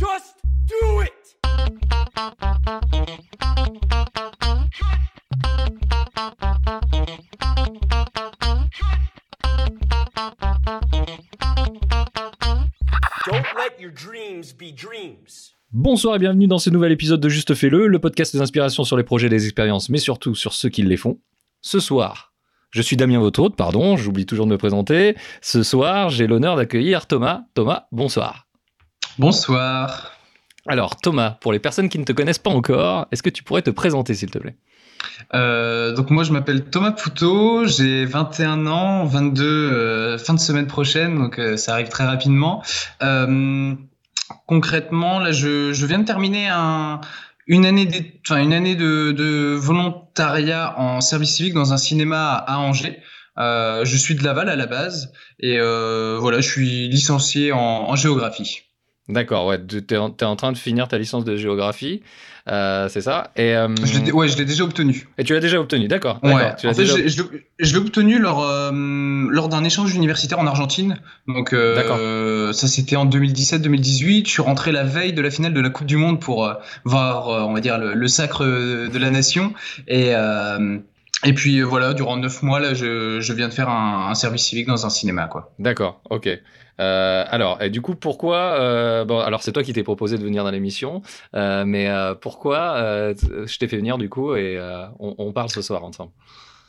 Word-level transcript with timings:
Just 0.00 0.36
do 0.66 1.02
it! 1.02 1.12
Don't 13.26 13.44
let 13.54 13.78
your 13.78 13.92
dreams 13.92 14.54
be 14.54 14.72
dreams. 14.74 15.52
Bonsoir 15.70 16.16
et 16.16 16.18
bienvenue 16.18 16.46
dans 16.46 16.58
ce 16.58 16.70
nouvel 16.70 16.92
épisode 16.92 17.20
de 17.20 17.28
Juste 17.28 17.52
Fais-le, 17.52 17.86
le 17.86 17.98
podcast 17.98 18.34
des 18.34 18.40
inspirations 18.40 18.84
sur 18.84 18.96
les 18.96 19.02
projets 19.02 19.26
et 19.26 19.30
les 19.30 19.44
expériences, 19.44 19.90
mais 19.90 19.98
surtout 19.98 20.34
sur 20.34 20.54
ceux 20.54 20.70
qui 20.70 20.80
les 20.80 20.96
font. 20.96 21.18
Ce 21.60 21.78
soir, 21.78 22.32
je 22.70 22.80
suis 22.80 22.96
Damien 22.96 23.20
hôte, 23.20 23.54
pardon, 23.54 23.98
j'oublie 23.98 24.24
toujours 24.24 24.46
de 24.46 24.52
me 24.52 24.56
présenter. 24.56 25.14
Ce 25.42 25.62
soir, 25.62 26.08
j'ai 26.08 26.26
l'honneur 26.26 26.56
d'accueillir 26.56 27.06
Thomas. 27.06 27.42
Thomas, 27.52 27.86
bonsoir. 27.92 28.46
Bonsoir. 29.18 30.12
Alors 30.66 30.96
Thomas, 30.96 31.32
pour 31.40 31.52
les 31.52 31.58
personnes 31.58 31.88
qui 31.88 31.98
ne 31.98 32.04
te 32.04 32.12
connaissent 32.12 32.38
pas 32.38 32.50
encore, 32.50 33.06
est-ce 33.10 33.22
que 33.22 33.30
tu 33.30 33.42
pourrais 33.42 33.62
te 33.62 33.70
présenter 33.70 34.14
s'il 34.14 34.30
te 34.30 34.38
plaît? 34.38 34.56
Euh, 35.34 35.94
donc 35.94 36.10
moi 36.10 36.24
je 36.24 36.32
m'appelle 36.32 36.64
Thomas 36.64 36.92
Poutot, 36.92 37.66
j'ai 37.66 38.04
21 38.04 38.66
ans, 38.66 39.04
22 39.04 39.44
euh, 39.44 40.18
fin 40.18 40.34
de 40.34 40.38
semaine 40.38 40.66
prochaine, 40.66 41.18
donc 41.18 41.38
euh, 41.38 41.56
ça 41.56 41.72
arrive 41.72 41.88
très 41.88 42.04
rapidement. 42.04 42.62
Concrètement, 44.46 45.18
là 45.18 45.32
je, 45.32 45.72
je 45.72 45.86
viens 45.86 45.98
de 45.98 46.04
terminer 46.04 46.48
un, 46.48 47.00
une 47.48 47.66
année, 47.66 47.88
une 48.30 48.76
de, 48.76 49.10
de 49.10 49.54
volontariat 49.54 50.78
en 50.78 51.00
service 51.00 51.34
civique 51.34 51.54
dans 51.54 51.72
un 51.72 51.78
cinéma 51.78 52.34
à 52.34 52.58
Angers. 52.58 53.00
Je 53.36 53.96
suis 53.96 54.14
de 54.14 54.22
Laval 54.22 54.48
à 54.48 54.54
la 54.56 54.66
base 54.66 55.12
et 55.40 55.58
voilà, 55.58 56.40
je 56.40 56.48
suis 56.48 56.88
licencié 56.88 57.50
en, 57.50 57.58
en 57.58 57.96
géographie. 57.96 58.69
D'accord, 59.10 59.46
ouais, 59.46 59.58
tu 59.66 59.82
es, 59.94 59.96
en 59.96 60.10
t'es 60.10 60.24
en 60.24 60.36
train 60.36 60.52
de 60.52 60.58
finir 60.58 60.88
ta 60.88 60.96
licence 60.98 61.24
de 61.24 61.36
géographie, 61.36 62.02
euh, 62.48 62.88
c'est 62.88 63.00
ça 63.02 63.30
et, 63.36 63.54
euh, 63.54 63.68
Je 63.84 64.10
ouais, 64.12 64.28
je 64.28 64.38
l'ai 64.38 64.44
déjà 64.44 64.64
obtenu. 64.64 65.08
et 65.18 65.24
tu 65.24 65.34
l'as 65.34 65.40
déjà 65.40 65.60
obtenu, 65.60 65.88
d'accord. 65.88 66.18
Ouais, 66.22 66.54
tu 66.58 66.66
en 66.68 66.72
fait, 66.74 66.82
déjà- 66.82 66.96
je, 66.96 67.02
l'ai- 67.22 67.44
je 67.58 67.72
l'ai 67.72 67.78
obtenu 67.78 68.18
lors, 68.18 68.42
euh, 68.42 68.70
lors 69.30 69.48
d'un 69.48 69.64
échange 69.64 69.94
universitaire 69.94 70.38
en 70.38 70.46
Argentine. 70.46 70.96
Donc, 71.28 71.54
D'accord. 71.54 71.98
ça 72.54 72.66
c'était 72.68 72.96
en 72.96 73.04
2017-2018. 73.04 74.26
Je 74.26 74.30
suis 74.30 74.42
rentré 74.42 74.72
la 74.72 74.84
veille 74.84 75.12
de 75.12 75.20
la 75.22 75.30
finale 75.30 75.52
de 75.54 75.60
la 75.60 75.70
Coupe 75.70 75.86
du 75.86 75.96
Monde 75.96 76.20
pour 76.20 76.50
voir, 76.84 77.28
on 77.48 77.52
va 77.52 77.60
dire, 77.60 77.78
le, 77.78 77.94
le 77.94 78.08
sacre 78.08 78.44
de 78.44 78.98
la 78.98 79.10
nation. 79.10 79.52
Et, 79.88 80.12
et 81.24 81.32
puis 81.32 81.60
euh, 81.60 81.64
voilà, 81.64 81.94
durant 81.94 82.16
neuf 82.16 82.42
mois, 82.42 82.60
là, 82.60 82.74
je, 82.74 83.20
je 83.20 83.32
viens 83.32 83.48
de 83.48 83.54
faire 83.54 83.68
un, 83.68 84.14
service 84.14 84.44
civique 84.44 84.66
dans 84.66 84.86
un 84.86 84.90
cinéma, 84.90 85.26
quoi. 85.26 85.52
D'accord, 85.58 86.00
ok. 86.10 86.28
Euh, 86.80 87.24
alors, 87.28 87.62
et 87.62 87.68
du 87.68 87.82
coup, 87.82 87.94
pourquoi 87.94 88.58
euh, 88.58 89.04
Bon, 89.04 89.18
alors 89.18 89.42
c'est 89.42 89.52
toi 89.52 89.62
qui 89.62 89.72
t'es 89.72 89.82
proposé 89.82 90.16
de 90.16 90.24
venir 90.24 90.44
dans 90.44 90.50
l'émission, 90.50 91.02
mais 91.34 91.90
pourquoi 92.20 93.12
je 93.14 93.58
t'ai 93.58 93.68
fait 93.68 93.76
venir 93.76 93.98
du 93.98 94.08
coup 94.08 94.34
et 94.34 94.58
on 94.98 95.32
parle 95.32 95.50
ce 95.50 95.62
soir 95.62 95.84
ensemble. 95.84 96.12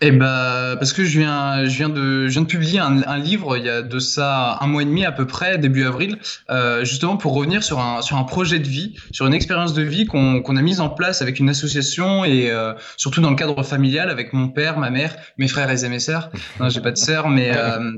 Eh 0.03 0.09
ben, 0.09 0.77
parce 0.80 0.94
que 0.94 1.03
je 1.03 1.19
viens, 1.19 1.66
je 1.66 1.77
viens 1.77 1.89
de, 1.89 2.27
je 2.27 2.31
viens 2.31 2.41
de 2.41 2.47
publier 2.47 2.80
un, 2.80 3.03
un 3.03 3.19
livre 3.19 3.55
il 3.55 3.66
y 3.66 3.69
a 3.69 3.83
de 3.83 3.99
ça 3.99 4.58
un 4.59 4.66
mois 4.66 4.81
et 4.81 4.85
demi 4.85 5.05
à 5.05 5.11
peu 5.11 5.27
près, 5.27 5.59
début 5.59 5.85
avril, 5.85 6.17
euh, 6.49 6.83
justement 6.83 7.17
pour 7.17 7.35
revenir 7.35 7.63
sur 7.63 7.80
un, 7.80 8.02
sur 8.02 8.17
un 8.17 8.23
projet 8.23 8.58
de 8.58 8.67
vie, 8.67 8.95
sur 9.11 9.27
une 9.27 9.33
expérience 9.35 9.75
de 9.75 9.83
vie 9.83 10.08
qu'on 10.08 10.55
a 10.58 10.61
mise 10.63 10.80
en 10.80 10.89
place 10.89 11.21
avec 11.21 11.38
une 11.38 11.49
association 11.49 12.25
et 12.25 12.49
euh, 12.49 12.73
surtout 12.97 13.21
dans 13.21 13.30
le 13.30 13.35
cadre 13.35 13.61
familial 13.61 14.09
avec 14.09 14.33
mon 14.33 14.49
père, 14.49 14.80
ma 14.80 14.89
mère, 14.89 15.16
mes 15.38 15.47
frères 15.47 15.69
et 15.69 15.89
mes 15.89 15.99
sœurs. 15.99 16.31
Non, 16.59 16.69
j'ai 16.69 16.81
pas 16.81 16.91
de 16.91 16.97
sœurs, 16.97 17.30
mais 17.30 17.52
euh, 17.55 17.91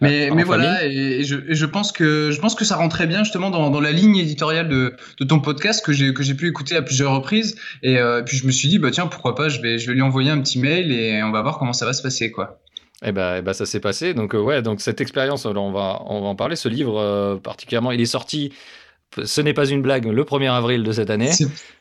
mais, 0.00 0.30
En 0.30 0.34
mais 0.34 0.42
voilà, 0.42 0.86
et, 0.86 1.20
et 1.20 1.24
je, 1.24 1.36
et 1.48 1.54
je 1.54 1.66
pense 1.66 1.92
que 1.92 2.30
je 2.30 2.40
pense 2.40 2.54
que 2.54 2.64
ça 2.64 2.76
rentrait 2.76 3.06
bien 3.06 3.24
justement 3.24 3.50
dans, 3.50 3.70
dans 3.70 3.80
la 3.80 3.92
ligne 3.92 4.16
éditoriale 4.16 4.68
de, 4.68 4.94
de 5.18 5.24
ton 5.24 5.40
podcast 5.40 5.84
que 5.84 5.92
j'ai 5.92 6.12
que 6.14 6.22
j'ai 6.22 6.34
pu 6.34 6.48
écouter 6.48 6.76
à 6.76 6.82
plusieurs 6.82 7.12
reprises. 7.12 7.56
Et 7.82 7.98
euh, 7.98 8.22
puis 8.22 8.36
je 8.36 8.46
me 8.46 8.52
suis 8.52 8.68
dit 8.68 8.78
bah 8.78 8.90
tiens 8.90 9.06
pourquoi 9.06 9.34
pas, 9.34 9.48
je 9.48 9.60
vais 9.60 9.78
je 9.78 9.86
vais 9.86 9.94
lui 9.94 10.02
envoyer 10.02 10.30
un 10.30 10.40
petit 10.40 10.58
mail 10.58 10.92
et 10.92 11.22
on 11.22 11.30
va 11.30 11.42
voir 11.42 11.58
comment 11.58 11.72
ça 11.72 11.86
va 11.86 11.92
se 11.92 12.02
passer 12.02 12.30
quoi. 12.30 12.60
Et 13.04 13.12
ben, 13.12 13.36
eh 13.38 13.42
ben, 13.42 13.52
ça 13.52 13.66
s'est 13.66 13.80
passé. 13.80 14.14
Donc 14.14 14.34
euh, 14.34 14.40
ouais, 14.40 14.62
donc 14.62 14.80
cette 14.80 15.00
expérience, 15.00 15.44
on 15.44 15.72
va 15.72 16.02
on 16.06 16.22
va 16.22 16.28
en 16.28 16.36
parler. 16.36 16.56
Ce 16.56 16.68
livre 16.68 16.98
euh, 16.98 17.36
particulièrement, 17.36 17.92
il 17.92 18.00
est 18.00 18.06
sorti. 18.06 18.52
Ce 19.22 19.40
n'est 19.40 19.54
pas 19.54 19.66
une 19.66 19.80
blague, 19.80 20.06
le 20.06 20.24
1er 20.24 20.50
avril 20.50 20.82
de 20.82 20.90
cette 20.90 21.08
année. 21.10 21.30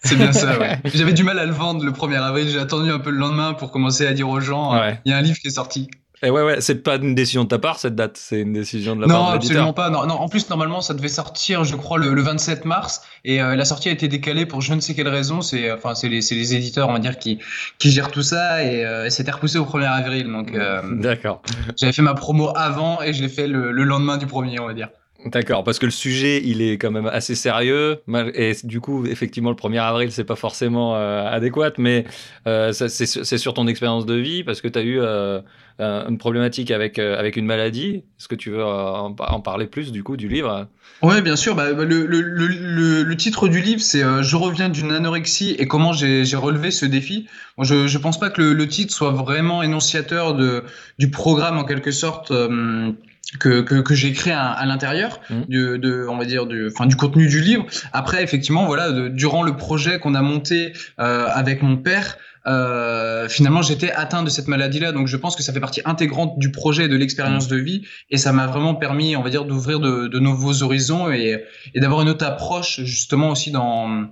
C'est 0.03 0.15
bien 0.15 0.31
ça. 0.31 0.59
Ouais. 0.59 0.77
J'avais 0.93 1.13
du 1.13 1.23
mal 1.23 1.39
à 1.39 1.45
le 1.45 1.51
vendre 1.51 1.83
le 1.83 1.91
1er 1.91 2.21
avril. 2.21 2.47
J'ai 2.47 2.59
attendu 2.59 2.91
un 2.91 2.99
peu 2.99 3.09
le 3.09 3.17
lendemain 3.17 3.53
pour 3.53 3.71
commencer 3.71 4.05
à 4.05 4.13
dire 4.13 4.29
aux 4.29 4.39
gens 4.39 4.73
Ouais. 4.79 4.99
il 5.05 5.11
y 5.11 5.15
a 5.15 5.17
un 5.17 5.21
livre 5.21 5.39
qui 5.39 5.47
est 5.47 5.51
sorti. 5.51 5.89
Et 6.23 6.29
ouais, 6.29 6.41
ouais, 6.41 6.61
c'est 6.61 6.81
pas 6.83 6.95
une 6.95 7.15
décision 7.15 7.43
de 7.43 7.49
ta 7.49 7.59
part 7.59 7.79
cette 7.79 7.95
date, 7.95 8.15
c'est 8.17 8.39
une 8.39 8.53
décision 8.53 8.95
de 8.95 9.01
la 9.01 9.07
Non, 9.07 9.13
part 9.15 9.27
de 9.27 9.33
l'éditeur. 9.33 9.67
absolument 9.67 9.73
pas. 9.73 9.89
Non, 9.89 10.05
non, 10.07 10.15
en 10.15 10.29
plus, 10.29 10.49
normalement, 10.49 10.79
ça 10.79 10.93
devait 10.93 11.09
sortir, 11.09 11.65
je 11.65 11.75
crois, 11.75 11.97
le, 11.97 12.13
le 12.13 12.21
27 12.21 12.63
mars, 12.63 13.01
et 13.25 13.41
euh, 13.41 13.55
la 13.57 13.65
sortie 13.65 13.89
a 13.89 13.91
été 13.91 14.07
décalée 14.07 14.45
pour 14.45 14.61
je 14.61 14.73
ne 14.73 14.79
sais 14.79 14.95
quelle 14.95 15.09
raison. 15.09 15.41
C'est, 15.41 15.69
enfin, 15.71 15.95
c'est 15.95 16.07
les, 16.07 16.21
les 16.31 16.55
éditeurs, 16.55 16.87
on 16.87 16.93
va 16.93 16.99
dire, 16.99 17.19
qui, 17.19 17.39
qui 17.77 17.91
gèrent 17.91 18.09
tout 18.11 18.23
ça, 18.23 18.63
et 18.63 18.85
euh, 18.85 19.09
c'était 19.09 19.31
repoussé 19.31 19.57
au 19.57 19.65
1er 19.65 19.85
avril. 19.85 20.31
Donc, 20.31 20.53
euh, 20.55 20.81
D'accord. 20.93 21.41
j'avais 21.77 21.91
fait 21.91 22.01
ma 22.01 22.13
promo 22.13 22.51
avant, 22.55 23.01
et 23.01 23.11
je 23.11 23.21
l'ai 23.21 23.29
fait 23.29 23.47
le, 23.47 23.71
le 23.73 23.83
lendemain 23.83 24.17
du 24.17 24.25
premier, 24.25 24.59
on 24.61 24.67
va 24.67 24.73
dire. 24.73 24.87
D'accord, 25.25 25.63
parce 25.63 25.79
que 25.79 25.85
le 25.85 25.91
sujet, 25.91 26.41
il 26.43 26.61
est 26.61 26.77
quand 26.77 26.91
même 26.91 27.05
assez 27.07 27.35
sérieux. 27.35 28.01
Et 28.35 28.53
du 28.65 28.81
coup, 28.81 29.05
effectivement, 29.05 29.49
le 29.51 29.55
1er 29.55 29.77
avril, 29.79 30.11
c'est 30.11 30.25
pas 30.25 30.35
forcément 30.35 30.95
euh, 30.97 31.25
adéquat, 31.25 31.71
mais 31.77 32.03
euh, 32.45 32.73
c'est 32.73 33.37
sur 33.37 33.53
ton 33.53 33.67
expérience 33.67 34.05
de 34.05 34.15
vie, 34.15 34.43
parce 34.43 34.59
que 34.59 34.67
tu 34.67 34.77
as 34.79 34.81
eu 34.83 34.99
euh, 34.99 35.39
un- 35.79 36.07
une 36.09 36.17
problématique 36.17 36.71
avec, 36.71 36.99
euh, 36.99 37.17
avec 37.17 37.37
une 37.37 37.45
maladie. 37.45 38.03
Est-ce 38.19 38.27
que 38.27 38.35
tu 38.35 38.49
veux 38.51 38.59
euh, 38.59 38.65
en, 38.65 39.15
en 39.17 39.39
parler 39.41 39.67
plus, 39.67 39.93
du 39.93 40.03
coup, 40.03 40.17
du 40.17 40.27
livre? 40.27 40.67
Ouais, 41.01 41.21
bien 41.21 41.35
sûr. 41.35 41.53
Bah, 41.55 41.73
bah, 41.73 41.83
le, 41.83 42.05
le, 42.05 42.21
le, 42.21 42.47
le, 42.47 43.03
le 43.03 43.17
titre 43.17 43.47
du 43.49 43.59
livre, 43.61 43.81
c'est 43.81 44.03
euh, 44.03 44.23
Je 44.23 44.35
reviens 44.37 44.69
d'une 44.69 44.91
anorexie 44.91 45.51
et 45.59 45.67
comment 45.67 45.91
j'ai 45.91 46.23
relevé 46.35 46.71
ce 46.71 46.85
défi. 46.85 47.27
Bon, 47.57 47.63
je 47.65 47.87
je 47.87 47.97
pense 47.97 48.17
pas 48.19 48.29
que 48.29 48.41
le, 48.41 48.53
le 48.53 48.67
titre 48.67 48.93
soit 48.93 49.11
vraiment 49.11 49.61
énonciateur 49.63 50.33
de 50.33 50.63
du 50.99 51.11
programme 51.11 51.57
en 51.57 51.65
quelque 51.65 51.91
sorte 51.91 52.31
euh, 52.31 52.93
que 53.39 53.61
que, 53.61 53.81
que 53.81 53.95
j'ai 53.95 54.11
créé 54.13 54.33
à, 54.33 54.47
à 54.51 54.65
l'intérieur 54.65 55.19
Mhm. 55.29 55.45
de, 55.49 55.77
de 55.77 56.05
on 56.09 56.17
va 56.17 56.25
dire 56.25 56.45
du 56.45 56.67
enfin 56.67 56.85
du 56.85 56.95
contenu 56.95 57.27
du 57.27 57.41
livre. 57.41 57.65
Après, 57.91 58.23
effectivement, 58.23 58.65
voilà, 58.65 58.91
de- 58.91 59.07
durant 59.07 59.43
le 59.43 59.55
projet 59.57 59.99
qu'on 59.99 60.15
a 60.15 60.21
monté 60.21 60.73
euh, 60.99 61.27
avec 61.29 61.61
mon 61.63 61.77
père. 61.77 62.17
Euh, 62.45 63.29
finalement, 63.29 63.61
j'étais 63.61 63.91
atteint 63.91 64.21
de 64.21 64.29
cette 64.29 64.47
maladie-là, 64.49 64.91
donc 64.91 65.07
je 65.07 65.15
pense 65.15 65.35
que 65.37 65.43
ça 65.43 65.53
fait 65.53 65.61
partie 65.61 65.81
intégrante 65.85 66.37
du 66.37 66.51
projet 66.51 66.85
et 66.85 66.87
de 66.89 66.97
l'expérience 66.97 67.47
de 67.47 67.55
vie, 67.55 67.83
et 68.09 68.17
ça 68.17 68.33
m'a 68.33 68.47
vraiment 68.47 68.75
permis, 68.75 69.15
on 69.15 69.21
va 69.23 69.29
dire, 69.29 69.45
d'ouvrir 69.45 69.79
de, 69.79 70.07
de 70.09 70.19
nouveaux 70.19 70.61
horizons 70.61 71.09
et, 71.09 71.41
et 71.73 71.79
d'avoir 71.79 72.01
une 72.01 72.09
autre 72.09 72.25
approche 72.25 72.81
justement 72.83 73.29
aussi 73.29 73.51
dans 73.51 74.07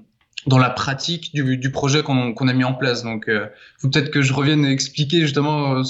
dans 0.48 0.58
la 0.58 0.72
pratique 0.72 1.34
du, 1.36 1.58
du 1.58 1.72
projet 1.72 2.02
qu'on 2.04 2.34
qu'on 2.34 2.48
a 2.48 2.54
mis 2.54 2.64
en 2.64 2.74
place. 2.74 3.04
Donc, 3.04 3.28
euh, 3.28 3.46
faut 3.80 3.90
peut-être 3.90 4.10
que 4.12 4.22
je 4.22 4.32
revienne 4.34 4.66
expliquer 4.66 5.20
justement 5.22 5.76
euh, 5.80 5.84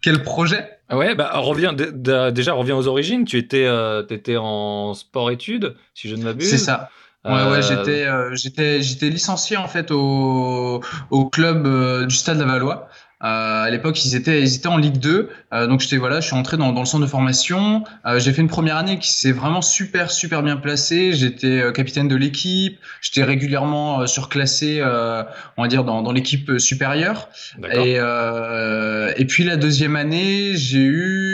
quel 0.00 0.22
projet. 0.22 0.70
Ah 0.92 0.98
Ouais, 0.98 1.14
bah 1.14 1.30
reviens, 1.36 1.72
déjà, 1.72 2.52
reviens 2.52 2.76
aux 2.76 2.86
origines. 2.86 3.24
Tu 3.24 3.38
étais, 3.38 3.64
euh, 3.64 4.06
étais 4.10 4.36
en 4.36 4.92
sport-études, 4.92 5.74
si 5.94 6.08
je 6.08 6.16
ne 6.16 6.22
m'abuse. 6.22 6.50
C'est 6.50 6.58
ça. 6.58 6.90
Ouais, 7.24 7.32
Euh, 7.32 7.50
ouais, 7.52 7.62
j'étais, 7.62 8.04
euh, 8.06 8.34
j'étais, 8.34 8.82
j'étais 8.82 9.08
licencié 9.08 9.56
en 9.56 9.68
fait 9.68 9.90
au, 9.90 10.82
au 11.10 11.30
club 11.30 11.66
euh, 11.66 12.04
du 12.04 12.14
Stade 12.14 12.38
Lavallois. 12.38 12.88
Euh, 13.22 13.64
à 13.64 13.70
l'époque, 13.70 14.04
ils 14.04 14.16
étaient, 14.16 14.42
ils 14.42 14.54
étaient 14.56 14.68
en 14.68 14.76
Ligue 14.76 14.98
2. 14.98 15.30
Euh, 15.52 15.66
donc 15.66 15.80
j'étais 15.80 15.96
voilà, 15.96 16.20
je 16.20 16.26
suis 16.26 16.36
entré 16.36 16.56
dans, 16.56 16.72
dans 16.72 16.80
le 16.80 16.86
centre 16.86 17.04
de 17.04 17.10
formation. 17.10 17.84
Euh, 18.06 18.18
j'ai 18.18 18.32
fait 18.32 18.42
une 18.42 18.48
première 18.48 18.76
année 18.76 18.98
qui 18.98 19.12
s'est 19.12 19.32
vraiment 19.32 19.62
super 19.62 20.10
super 20.10 20.42
bien 20.42 20.56
placée. 20.56 21.12
J'étais 21.12 21.62
capitaine 21.72 22.08
de 22.08 22.16
l'équipe. 22.16 22.78
J'étais 23.00 23.22
régulièrement 23.24 24.06
surclassé, 24.06 24.78
euh, 24.80 25.22
on 25.56 25.62
va 25.62 25.68
dire 25.68 25.84
dans, 25.84 26.02
dans 26.02 26.12
l'équipe 26.12 26.58
supérieure. 26.58 27.28
Et, 27.72 27.96
euh, 27.98 29.12
et 29.16 29.24
puis 29.24 29.44
la 29.44 29.56
deuxième 29.56 29.96
année, 29.96 30.52
j'ai 30.54 30.82
eu, 30.82 31.31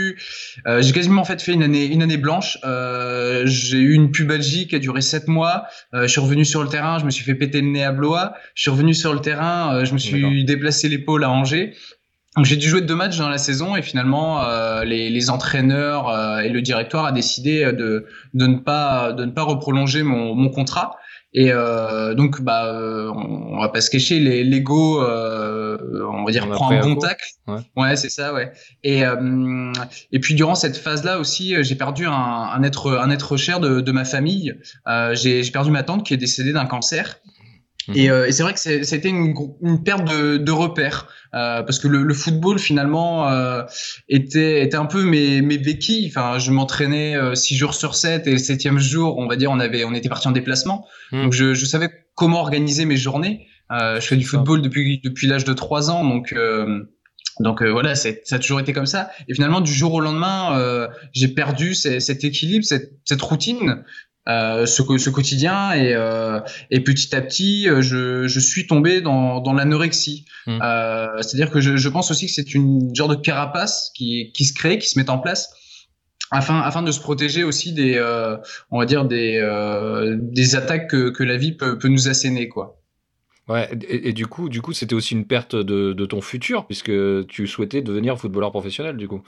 euh, 0.66 0.82
j'ai 0.82 0.92
quasiment 0.92 1.22
en 1.22 1.24
fait 1.24 1.40
fait 1.42 1.52
une 1.52 1.62
année, 1.62 1.86
une 1.86 2.02
année 2.02 2.16
blanche. 2.16 2.58
Euh, 2.64 3.42
j'ai 3.46 3.78
eu 3.78 3.94
une 3.94 4.10
pubalgie 4.10 4.66
qui 4.66 4.76
a 4.76 4.78
duré 4.78 5.00
sept 5.00 5.28
mois. 5.28 5.64
Euh, 5.94 6.02
je 6.02 6.08
suis 6.08 6.20
revenu 6.20 6.44
sur 6.44 6.62
le 6.62 6.68
terrain, 6.68 6.98
je 6.98 7.04
me 7.04 7.10
suis 7.10 7.24
fait 7.24 7.34
péter 7.34 7.60
le 7.60 7.68
nez 7.68 7.84
à 7.84 7.92
Blois. 7.92 8.34
Je 8.54 8.62
suis 8.62 8.70
revenu 8.70 8.94
sur 8.94 9.12
le 9.12 9.20
terrain, 9.20 9.84
je 9.84 9.92
me 9.92 9.98
suis 9.98 10.44
déplacé 10.44 10.88
l'épaule 10.88 11.24
à 11.24 11.30
Angers. 11.30 11.74
Donc 12.36 12.44
j'ai 12.44 12.56
dû 12.56 12.68
jouer 12.68 12.82
deux 12.82 12.94
matchs 12.94 13.16
dans 13.18 13.28
la 13.28 13.38
saison 13.38 13.74
et 13.74 13.82
finalement 13.82 14.44
euh, 14.44 14.84
les, 14.84 15.10
les 15.10 15.30
entraîneurs 15.30 16.08
euh, 16.08 16.38
et 16.38 16.50
le 16.50 16.62
directoire 16.62 17.04
a 17.04 17.10
décidé 17.10 17.72
de, 17.72 18.06
de 18.34 18.46
ne 18.46 18.58
pas 18.58 19.12
de 19.12 19.24
ne 19.24 19.32
pas 19.32 19.42
reprolonger 19.42 20.04
mon, 20.04 20.34
mon 20.34 20.48
contrat. 20.48 20.96
Et 21.34 21.52
euh, 21.52 22.14
donc, 22.14 22.40
bah, 22.40 22.66
euh, 22.66 23.10
on, 23.14 23.56
on 23.56 23.60
va 23.60 23.68
pas 23.68 23.80
se 23.82 23.90
cacher, 23.90 24.18
les 24.18 24.44
l'ego, 24.44 25.02
euh, 25.02 25.76
on 26.10 26.24
va 26.24 26.32
dire, 26.32 26.46
On 26.48 26.50
prend 26.52 26.70
un 26.70 26.80
bon 26.80 26.96
tacle. 26.96 27.26
Ouais. 27.76 27.96
c'est 27.96 28.08
ça, 28.08 28.32
ouais. 28.32 28.52
Et 28.82 29.04
euh, 29.04 29.72
et 30.10 30.20
puis 30.20 30.34
durant 30.34 30.54
cette 30.54 30.76
phase-là 30.76 31.18
aussi, 31.18 31.54
euh, 31.54 31.62
j'ai 31.62 31.74
perdu 31.74 32.06
un, 32.06 32.12
un 32.12 32.62
être 32.62 32.98
un 32.98 33.10
être 33.10 33.36
cher 33.36 33.60
de, 33.60 33.80
de 33.80 33.92
ma 33.92 34.04
famille. 34.04 34.54
Euh, 34.86 35.14
j'ai 35.14 35.42
j'ai 35.42 35.50
perdu 35.50 35.70
ma 35.70 35.82
tante 35.82 36.04
qui 36.06 36.14
est 36.14 36.18
décédée 36.18 36.52
d'un 36.52 36.66
cancer. 36.66 37.18
Mhm. 37.88 37.96
Et, 37.96 38.04
et 38.06 38.32
c'est 38.32 38.42
vrai 38.42 38.54
que 38.54 38.58
c'était 38.58 39.08
une, 39.08 39.34
une 39.62 39.82
perte 39.82 40.04
de, 40.04 40.36
de 40.36 40.52
repères 40.52 41.08
parce 41.32 41.78
que 41.78 41.88
le, 41.88 42.02
le, 42.02 42.14
football 42.14 42.58
finalement 42.58 43.28
était 44.08 44.62
était 44.62 44.76
un 44.76 44.86
peu 44.86 45.02
mes 45.02 45.40
mes 45.42 45.58
béquilles. 45.58 46.08
Enfin, 46.08 46.38
je 46.38 46.50
m'entraînais 46.50 47.16
six 47.34 47.56
jours 47.56 47.74
sur 47.74 47.94
7 47.94 48.26
et 48.26 48.32
le 48.32 48.38
septième 48.38 48.78
jour, 48.78 49.18
on 49.18 49.26
va 49.26 49.36
dire, 49.36 49.50
on 49.50 49.60
avait 49.60 49.84
on 49.84 49.94
était 49.94 50.08
parti 50.08 50.28
en 50.28 50.32
déplacement, 50.32 50.86
mhm. 51.12 51.22
donc 51.24 51.32
je, 51.32 51.54
je 51.54 51.66
savais 51.66 51.88
comment 52.14 52.40
organiser 52.40 52.84
mes 52.84 52.96
journées. 52.96 53.46
je 53.70 54.00
fais 54.00 54.16
du 54.16 54.24
football 54.24 54.62
depuis 54.62 55.00
depuis 55.02 55.26
l'âge 55.26 55.44
de 55.44 55.52
3 55.52 55.90
ans, 55.90 56.04
donc 56.04 56.34
donc 57.40 57.62
euh, 57.62 57.70
voilà, 57.70 57.94
ça 57.94 58.10
a 58.30 58.38
toujours 58.38 58.60
été 58.60 58.72
comme 58.72 58.86
ça. 58.86 59.10
Et 59.28 59.34
finalement, 59.34 59.60
du 59.60 59.72
jour 59.72 59.94
au 59.94 60.00
lendemain, 60.00 60.58
euh, 60.58 60.88
j'ai 61.12 61.28
perdu 61.28 61.74
cet 61.74 62.24
équilibre, 62.24 62.64
cette, 62.64 62.92
cette 63.04 63.22
routine, 63.22 63.84
euh, 64.28 64.66
ce, 64.66 64.82
ce, 64.98 65.10
quotidien, 65.10 65.72
et, 65.72 65.94
euh, 65.94 66.40
et, 66.70 66.80
petit 66.80 67.14
à 67.14 67.20
petit, 67.20 67.66
je, 67.80 68.26
je 68.26 68.40
suis 68.40 68.66
tombé 68.66 69.00
dans, 69.00 69.40
dans 69.40 69.52
l'anorexie. 69.52 70.24
Mmh. 70.46 70.58
C'est-à-dire 71.22 71.50
que 71.50 71.60
je, 71.60 71.76
je, 71.76 71.88
pense 71.88 72.10
aussi 72.10 72.26
que 72.26 72.32
c'est 72.32 72.54
une 72.54 72.94
genre 72.94 73.08
de 73.08 73.14
carapace 73.14 73.90
qui, 73.94 74.32
qui 74.34 74.44
se 74.44 74.54
crée, 74.54 74.78
qui 74.78 74.88
se 74.88 74.98
met 74.98 75.08
en 75.10 75.18
place. 75.18 75.50
Afin, 76.30 76.60
afin 76.60 76.82
de 76.82 76.92
se 76.92 77.00
protéger 77.00 77.42
aussi 77.42 77.72
des, 77.72 77.98
on 78.70 78.78
va 78.78 78.84
dire 78.84 79.06
des, 79.06 79.40
des 80.20 80.56
attaques 80.56 80.90
que, 80.90 81.08
que 81.08 81.24
la 81.24 81.38
vie 81.38 81.52
peut, 81.52 81.78
peut 81.78 81.88
nous 81.88 82.08
asséner, 82.08 82.48
quoi. 82.48 82.78
Ouais, 83.48 83.70
et, 83.88 84.12
du 84.12 84.26
coup, 84.26 84.50
du 84.50 84.60
coup, 84.60 84.74
c'était 84.74 84.94
aussi 84.94 85.14
une 85.14 85.24
perte 85.24 85.56
de, 85.56 85.94
de, 85.94 86.06
ton 86.06 86.20
futur, 86.20 86.66
puisque 86.66 86.92
tu 87.28 87.46
souhaitais 87.46 87.80
devenir 87.80 88.18
footballeur 88.18 88.50
professionnel, 88.50 88.98
du 88.98 89.08
coup. 89.08 89.22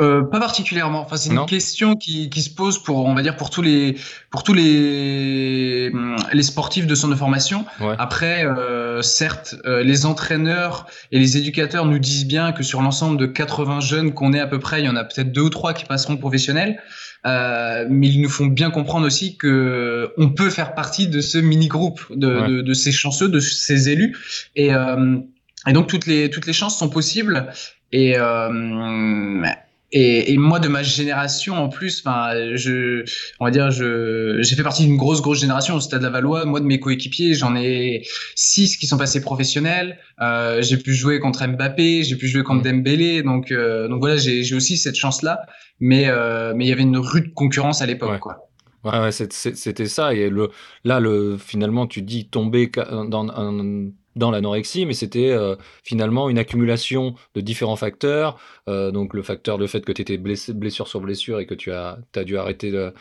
Euh, 0.00 0.22
pas 0.22 0.40
particulièrement. 0.40 1.02
Enfin, 1.02 1.16
c'est 1.16 1.30
une 1.30 1.46
question 1.46 1.96
qui, 1.96 2.30
qui, 2.30 2.42
se 2.42 2.50
pose 2.50 2.82
pour, 2.82 3.04
on 3.04 3.14
va 3.14 3.22
dire, 3.22 3.36
pour 3.36 3.50
tous 3.50 3.62
les, 3.62 3.96
pour 4.30 4.42
tous 4.42 4.54
les, 4.54 5.90
hum, 5.92 6.16
les 6.32 6.42
sportifs 6.42 6.86
de 6.86 6.94
centre 6.94 7.12
de 7.12 7.18
formation. 7.18 7.64
Après, 7.98 8.44
euh, 8.46 9.02
certes, 9.02 9.56
euh, 9.66 9.82
les 9.82 10.06
entraîneurs 10.06 10.86
et 11.10 11.18
les 11.18 11.36
éducateurs 11.36 11.84
nous 11.84 11.98
disent 11.98 12.26
bien 12.26 12.52
que 12.52 12.62
sur 12.62 12.80
l'ensemble 12.80 13.18
de 13.18 13.26
80 13.26 13.80
jeunes 13.80 14.14
qu'on 14.14 14.32
est 14.32 14.40
à 14.40 14.46
peu 14.46 14.58
près, 14.58 14.80
il 14.80 14.86
y 14.86 14.88
en 14.88 14.96
a 14.96 15.04
peut-être 15.04 15.30
deux 15.30 15.42
ou 15.42 15.50
trois 15.50 15.74
qui 15.74 15.84
passeront 15.84 16.16
professionnels. 16.16 16.80
Euh, 17.24 17.86
mais 17.88 18.08
ils 18.08 18.20
nous 18.20 18.28
font 18.28 18.46
bien 18.46 18.70
comprendre 18.70 19.06
aussi 19.06 19.36
que 19.36 20.12
on 20.16 20.30
peut 20.30 20.50
faire 20.50 20.74
partie 20.74 21.06
de 21.06 21.20
ce 21.20 21.38
mini 21.38 21.68
groupe 21.68 22.00
de, 22.10 22.48
de, 22.48 22.62
de, 22.62 22.74
ces 22.74 22.90
chanceux, 22.90 23.28
de 23.28 23.38
ces 23.38 23.90
élus, 23.90 24.16
et, 24.56 24.74
euh, 24.74 25.18
et 25.68 25.72
donc 25.72 25.86
toutes 25.86 26.06
les 26.06 26.30
toutes 26.30 26.46
les 26.46 26.52
chances 26.52 26.76
sont 26.76 26.88
possibles. 26.88 27.52
Et 27.92 28.18
euh, 28.18 29.42
et, 29.92 30.32
et, 30.32 30.38
moi 30.38 30.58
de 30.58 30.68
ma 30.68 30.82
génération 30.82 31.54
en 31.54 31.68
plus, 31.68 32.02
enfin, 32.04 32.54
je, 32.54 33.04
on 33.40 33.44
va 33.44 33.50
dire, 33.50 33.70
je, 33.70 34.38
j'ai 34.40 34.56
fait 34.56 34.62
partie 34.62 34.84
d'une 34.84 34.96
grosse 34.96 35.22
grosse 35.22 35.40
génération 35.40 35.74
au 35.74 35.80
Stade 35.80 36.02
Lavallois. 36.02 36.44
Moi 36.44 36.60
de 36.60 36.66
mes 36.66 36.80
coéquipiers, 36.80 37.34
j'en 37.34 37.54
ai 37.54 38.02
six 38.34 38.76
qui 38.76 38.86
sont 38.86 38.98
passés 38.98 39.20
professionnels. 39.20 39.98
Euh, 40.20 40.62
j'ai 40.62 40.76
pu 40.76 40.94
jouer 40.94 41.20
contre 41.20 41.46
Mbappé, 41.46 42.02
j'ai 42.04 42.16
pu 42.16 42.28
jouer 42.28 42.42
contre. 42.42 42.62
Dembélé, 42.62 43.22
donc 43.22 43.52
donc 43.52 43.98
voilà, 44.00 44.16
j'ai, 44.16 44.44
j'ai 44.44 44.54
aussi 44.54 44.76
cette 44.76 44.94
chance 44.94 45.22
là 45.22 45.40
mais 45.82 46.04
euh, 46.06 46.54
mais 46.54 46.64
il 46.64 46.68
y 46.68 46.72
avait 46.72 46.82
une 46.82 46.96
rude 46.96 47.34
concurrence 47.34 47.82
à 47.82 47.86
l'époque, 47.86 48.20
quoi. 48.20 48.48
Ouais, 48.84 49.00
ouais 49.00 49.12
c'était 49.12 49.86
ça. 49.86 50.14
Et 50.14 50.30
le, 50.30 50.50
là, 50.84 51.00
le, 51.00 51.36
finalement, 51.38 51.88
tu 51.88 52.02
dis 52.02 52.28
tomber 52.28 52.70
dans, 53.08 53.26
dans 54.16 54.30
l'anorexie, 54.30 54.86
mais 54.86 54.92
c'était 54.92 55.30
euh, 55.30 55.56
finalement 55.82 56.28
une 56.28 56.38
accumulation 56.38 57.14
de 57.34 57.40
différents 57.40 57.76
facteurs. 57.76 58.38
Euh, 58.68 58.90
donc 58.90 59.14
le 59.14 59.22
facteur, 59.22 59.58
le 59.58 59.66
fait 59.66 59.84
que 59.84 59.92
tu 59.92 60.02
étais 60.02 60.18
blessé, 60.18 60.52
blessure 60.52 60.88
sur 60.88 61.00
blessure 61.00 61.40
et 61.40 61.46
que 61.46 61.54
tu 61.54 61.72
as, 61.72 61.98
as 62.14 62.24
dû 62.24 62.36
arrêter 62.36 62.70
de, 62.70 62.92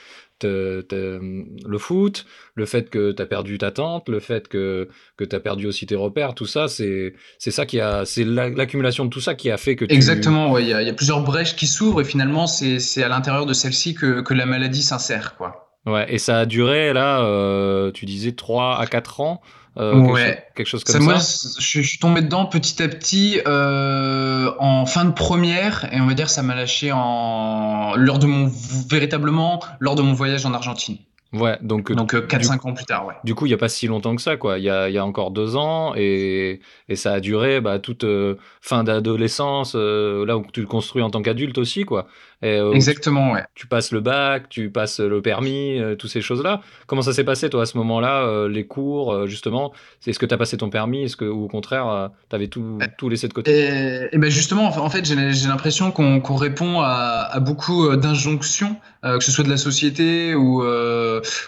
le 0.41 1.77
foot, 1.77 2.25
le 2.55 2.65
fait 2.65 2.89
que 2.89 3.11
tu 3.11 3.21
as 3.21 3.25
perdu 3.25 3.57
ta 3.57 3.71
tante, 3.71 4.09
le 4.09 4.19
fait 4.19 4.47
que, 4.47 4.89
que 5.17 5.23
tu 5.23 5.35
as 5.35 5.39
perdu 5.39 5.67
aussi 5.67 5.85
tes 5.85 5.95
repères, 5.95 6.33
tout 6.33 6.47
ça, 6.47 6.67
c'est 6.67 7.13
ça 7.39 7.65
qui 7.65 7.79
a, 7.79 8.05
c'est 8.05 8.23
l'accumulation 8.23 9.05
de 9.05 9.09
tout 9.09 9.21
ça 9.21 9.35
qui 9.35 9.51
a 9.51 9.57
fait 9.57 9.75
que 9.75 9.85
tu... 9.85 9.93
Exactement, 9.93 10.57
il 10.57 10.67
y, 10.67 10.73
a, 10.73 10.81
y, 10.81 10.89
a 10.89 10.93
plusieurs 10.93 11.21
brèches 11.21 11.55
qui 11.55 11.67
s'ouvrent 11.67 12.01
et 12.01 12.05
finalement 12.05 12.47
c'est 12.47 13.03
à 13.03 13.09
l'intérieur 13.09 13.45
de 13.45 13.53
celle-ci 13.53 13.93
que, 13.93 14.21
que 14.21 14.33
la 14.33 14.45
maladie 14.45 14.83
s'insère, 14.83 15.35
quoi. 15.35 15.67
Ouais, 15.85 16.05
et 16.13 16.19
ça 16.19 16.39
a 16.39 16.45
duré, 16.45 16.93
là, 16.93 17.21
euh, 17.21 17.91
tu 17.91 18.05
disais 18.05 18.33
3 18.33 18.79
à 18.79 18.85
4 18.85 19.21
ans. 19.21 19.41
Euh, 19.77 19.95
ouais. 19.95 20.43
quelque, 20.53 20.67
chose, 20.67 20.83
comme 20.83 20.95
ça. 20.95 20.99
Moi, 20.99 21.15
je, 21.15 21.81
suis 21.81 21.97
tombé 21.97 22.21
dedans 22.21 22.45
petit 22.45 22.83
à 22.83 22.89
petit 22.89 23.39
euh, 23.47 24.51
en 24.59 24.85
fin 24.85 25.05
de 25.05 25.11
première 25.11 25.87
et 25.93 26.01
on 26.01 26.07
va 26.07 26.13
dire 26.13 26.29
ça 26.29 26.43
m'a 26.43 26.55
lâché 26.55 26.91
en 26.91 27.95
lors 27.95 28.19
de 28.19 28.27
mon 28.27 28.51
véritablement 28.89 29.63
lors 29.79 29.95
de 29.95 30.01
mon 30.01 30.13
voyage 30.13 30.45
en 30.45 30.53
Argentine. 30.53 30.97
Ouais, 31.33 31.57
donc 31.61 31.89
euh, 31.89 31.95
donc 31.95 32.13
4-5 32.13 32.51
euh, 32.51 32.69
ans 32.69 32.73
plus 32.73 32.85
tard, 32.85 33.05
ouais. 33.05 33.13
Du 33.23 33.35
coup, 33.35 33.45
il 33.45 33.51
y 33.51 33.53
a 33.53 33.57
pas 33.57 33.69
si 33.69 33.87
longtemps 33.87 34.15
que 34.17 34.21
ça, 34.21 34.35
quoi. 34.35 34.57
Il 34.57 34.65
y 34.65 34.69
a, 34.69 34.89
y 34.89 34.97
a 34.97 35.05
encore 35.05 35.31
deux 35.31 35.55
ans 35.55 35.93
et, 35.95 36.59
et 36.89 36.95
ça 36.97 37.13
a 37.13 37.19
duré 37.21 37.61
bah, 37.61 37.79
toute 37.79 38.03
euh, 38.03 38.35
fin 38.59 38.83
d'adolescence, 38.83 39.75
là 39.75 40.37
où 40.37 40.43
tu 40.51 40.63
te 40.63 40.67
construis 40.67 41.01
en 41.01 41.09
tant 41.09 41.21
qu'adulte 41.21 41.57
aussi, 41.57 41.85
quoi. 41.85 42.07
Et, 42.41 42.57
Exactement, 42.73 43.31
ouais. 43.33 43.43
Tu 43.55 43.67
passes 43.67 43.91
le 43.91 43.99
bac, 43.99 44.49
tu 44.49 44.69
passes 44.69 44.99
le 44.99 45.21
permis, 45.21 45.79
toutes 45.99 46.09
ces 46.09 46.21
choses-là. 46.21 46.61
Comment 46.87 47.01
ça 47.01 47.13
s'est 47.13 47.23
passé, 47.23 47.49
toi, 47.49 47.63
à 47.63 47.65
ce 47.65 47.77
moment-là, 47.77 48.47
les 48.47 48.65
cours, 48.65 49.27
justement? 49.27 49.71
Est-ce 50.07 50.19
que 50.19 50.25
tu 50.25 50.33
as 50.33 50.37
passé 50.37 50.57
ton 50.57 50.69
permis? 50.69 51.03
Est-ce 51.03 51.15
que, 51.15 51.25
ou 51.25 51.45
au 51.45 51.47
contraire, 51.47 52.09
tu 52.29 52.35
avais 52.35 52.47
tout, 52.47 52.79
tout 52.97 53.09
laissé 53.09 53.27
de 53.27 53.33
côté? 53.33 53.51
Et, 53.51 54.15
et 54.15 54.17
ben 54.17 54.29
justement, 54.29 54.65
en 54.65 54.89
fait, 54.89 55.05
j'ai 55.05 55.47
l'impression 55.47 55.91
qu'on 55.91 56.35
répond 56.35 56.81
à, 56.81 57.27
à 57.31 57.39
beaucoup 57.39 57.95
d'injonctions, 57.95 58.75
que 59.03 59.23
ce 59.23 59.31
soit 59.31 59.43
de 59.43 59.49
la 59.49 59.57
société 59.57 60.35
ou 60.35 60.63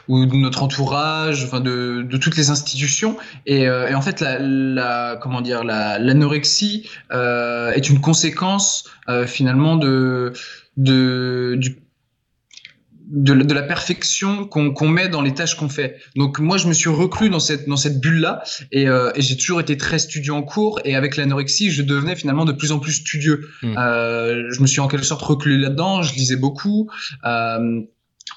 ou 0.07 0.25
de 0.25 0.35
notre 0.35 0.63
entourage, 0.63 1.43
enfin 1.43 1.59
de, 1.59 2.01
de 2.03 2.17
toutes 2.17 2.37
les 2.37 2.49
institutions. 2.49 3.17
Et, 3.45 3.67
euh, 3.67 3.89
et 3.89 3.95
en 3.95 4.01
fait, 4.01 4.21
la, 4.21 4.37
la, 4.39 5.17
comment 5.21 5.41
dire, 5.41 5.63
l'anorexie 5.63 6.89
euh, 7.11 7.71
est 7.71 7.89
une 7.89 8.01
conséquence 8.01 8.89
euh, 9.09 9.25
finalement 9.25 9.75
de, 9.75 10.33
de 10.77 11.55
du 11.57 11.77
de, 13.05 13.33
de, 13.33 13.53
la 13.53 13.61
perfection 13.61 14.47
qu'on 14.47 14.87
met 14.87 15.07
dans 15.09 15.21
les 15.21 15.33
tâches 15.33 15.55
qu'on 15.55 15.69
fait. 15.69 15.97
Donc 16.15 16.39
moi, 16.39 16.57
je 16.57 16.67
me 16.67 16.73
suis 16.73 16.89
reclus 16.89 17.29
dans 17.29 17.39
cette 17.39 17.67
dans 17.67 17.77
cette 17.77 17.99
bulle 17.99 18.19
là 18.19 18.43
et, 18.71 18.87
euh, 18.87 19.11
et 19.15 19.21
j'ai 19.21 19.37
toujours 19.37 19.59
été 19.59 19.77
très 19.77 19.99
studieux 19.99 20.33
en 20.33 20.41
cours 20.41 20.79
et 20.83 20.95
avec 20.95 21.17
l'anorexie, 21.17 21.69
je 21.69 21.83
devenais 21.83 22.15
finalement 22.15 22.45
de 22.45 22.53
plus 22.53 22.71
en 22.71 22.79
plus 22.79 22.93
studieux. 22.93 23.49
Mmh. 23.61 23.75
Euh, 23.77 24.51
je 24.51 24.61
me 24.61 24.67
suis 24.67 24.79
en 24.79 24.87
quelque 24.87 25.05
sorte 25.05 25.21
reclus 25.21 25.59
là-dedans. 25.59 26.01
Je 26.01 26.13
lisais 26.15 26.37
beaucoup. 26.37 26.89
Euh, 27.25 27.81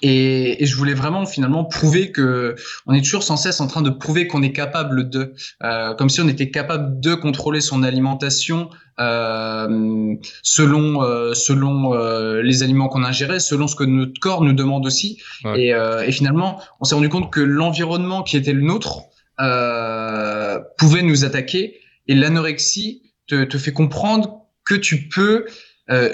et, 0.03 0.63
et, 0.63 0.67
je 0.67 0.77
voulais 0.77 0.95
vraiment 0.95 1.27
finalement 1.27 1.65
prouver 1.65 2.13
que 2.13 2.55
on 2.87 2.95
est 2.95 3.03
toujours 3.03 3.23
sans 3.23 3.37
cesse 3.37 3.61
en 3.61 3.67
train 3.67 3.83
de 3.83 3.91
prouver 3.91 4.27
qu'on 4.27 4.43
est 4.43 4.53
capable 4.53 5.09
de, 5.09 5.35
euh, 5.63 5.95
comme 5.95 6.09
si 6.09 6.21
on 6.21 6.29
était 6.29 6.51
capable 6.51 7.01
de 7.01 7.15
contrôler 7.15 7.61
son 7.61 7.83
alimentation 7.83 8.71
euh, 8.99 10.15
selon 10.43 11.03
euh, 11.03 11.35
selon 11.35 11.95
euh, 11.95 12.43
les 12.43 12.63
aliments 12.63 12.89
qu'on 12.89 13.05
ingérait, 13.05 13.41
selon 13.41 13.67
ce 13.67 13.77
que 13.77 13.85
notre 13.85 14.19
corps 14.21 14.43
nous 14.43 14.53
demande 14.53 14.87
aussi. 14.87 15.21
Et, 15.57 15.75
euh, 15.75 16.03
et, 16.03 16.13
finalement, 16.13 16.61
on 16.81 16.85
s'est 16.85 16.95
rendu 16.95 17.09
compte 17.09 17.33
que 17.33 17.41
l'environnement 17.41 18.23
qui 18.23 18.37
était 18.37 18.53
le 18.53 18.63
nôtre 18.63 19.03
euh, 19.41 20.59
pouvait 20.79 21.03
nous 21.03 21.25
attaquer. 21.25 21.81
Et 22.09 22.15
l'anorexie 22.15 23.03
te, 23.27 23.45
te 23.45 23.59
fait 23.59 23.73
comprendre 23.73 24.47
que 24.65 24.75
tu 24.75 25.09
peux 25.09 25.47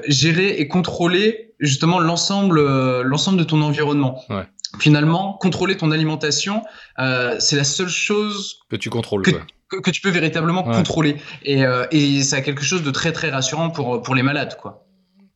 gérer 0.08 0.48
et 0.58 0.68
contrôler 0.68 1.52
justement 1.62 2.00
l'ensemble 2.00 2.58
euh, 2.58 3.02
l'ensemble 3.02 3.38
de 3.38 3.44
ton 3.44 3.62
environnement. 3.62 4.22
Ouais. 4.28 4.44
Finalement, 4.78 5.34
contrôler 5.34 5.76
ton 5.76 5.90
alimentation, 5.90 6.62
euh, 6.98 7.36
c'est 7.38 7.56
la 7.56 7.64
seule 7.64 7.88
chose 7.88 8.60
que 8.70 8.76
tu 8.76 8.90
contrôles. 8.90 9.22
Que, 9.22 9.80
que, 9.80 9.90
tu 9.90 10.00
peux 10.00 10.10
véritablement 10.10 10.62
contrôler. 10.62 11.16
Et, 11.42 11.64
euh, 11.64 11.86
et 11.90 12.22
ça 12.22 12.36
a 12.36 12.40
quelque 12.40 12.64
chose 12.64 12.82
de 12.82 12.90
très 12.90 13.12
très 13.12 13.30
rassurant 13.30 13.70
pour 13.70 14.02
pour 14.02 14.14
les 14.14 14.22
malades, 14.22 14.56
quoi. 14.60 14.86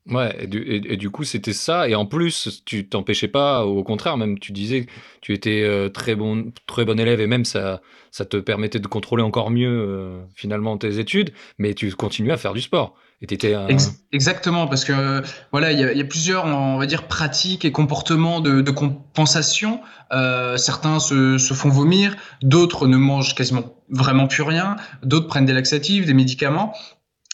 Ouais, 0.08 0.44
et 0.44 0.46
du, 0.46 0.62
et, 0.62 0.96
du 0.96 1.10
coup, 1.10 1.24
c'était 1.24 1.52
ça. 1.52 1.88
Et 1.88 1.96
en 1.96 2.06
plus, 2.06 2.62
tu 2.64 2.88
t'empêchais 2.88 3.26
pas, 3.26 3.64
au 3.66 3.82
contraire, 3.82 4.16
même 4.16 4.38
tu 4.38 4.52
disais 4.52 4.84
que 4.84 4.90
tu 5.20 5.32
étais 5.34 5.62
euh, 5.64 5.88
très, 5.88 6.14
bon, 6.14 6.52
très 6.66 6.84
bon 6.84 7.00
élève 7.00 7.20
et 7.20 7.26
même 7.26 7.44
ça, 7.44 7.82
ça 8.12 8.24
te 8.24 8.36
permettait 8.36 8.78
de 8.78 8.86
contrôler 8.86 9.24
encore 9.24 9.50
mieux 9.50 9.68
euh, 9.68 10.20
finalement 10.36 10.78
tes 10.78 11.00
études, 11.00 11.32
mais 11.58 11.74
tu 11.74 11.92
continuais 11.92 12.32
à 12.32 12.36
faire 12.36 12.54
du 12.54 12.60
sport. 12.60 12.94
Exactement, 14.12 14.66
parce 14.66 14.84
que 14.84 15.22
voilà, 15.50 15.72
il 15.72 15.80
y 15.80 15.84
a, 15.84 15.92
y 15.92 16.00
a, 16.00 16.04
plusieurs, 16.04 16.44
on 16.44 16.76
va 16.78 16.86
dire, 16.86 17.08
pratiques 17.08 17.64
et 17.64 17.72
comportements 17.72 18.40
de, 18.40 18.60
de 18.60 18.70
compensation. 18.70 19.80
Euh, 20.12 20.56
certains 20.58 20.98
se, 21.00 21.38
se, 21.38 21.54
font 21.54 21.70
vomir, 21.70 22.14
d'autres 22.42 22.86
ne 22.86 22.96
mangent 22.96 23.34
quasiment 23.34 23.74
vraiment 23.88 24.26
plus 24.26 24.42
rien, 24.42 24.76
d'autres 25.02 25.28
prennent 25.28 25.46
des 25.46 25.54
laxatifs, 25.54 26.04
des 26.04 26.14
médicaments. 26.14 26.74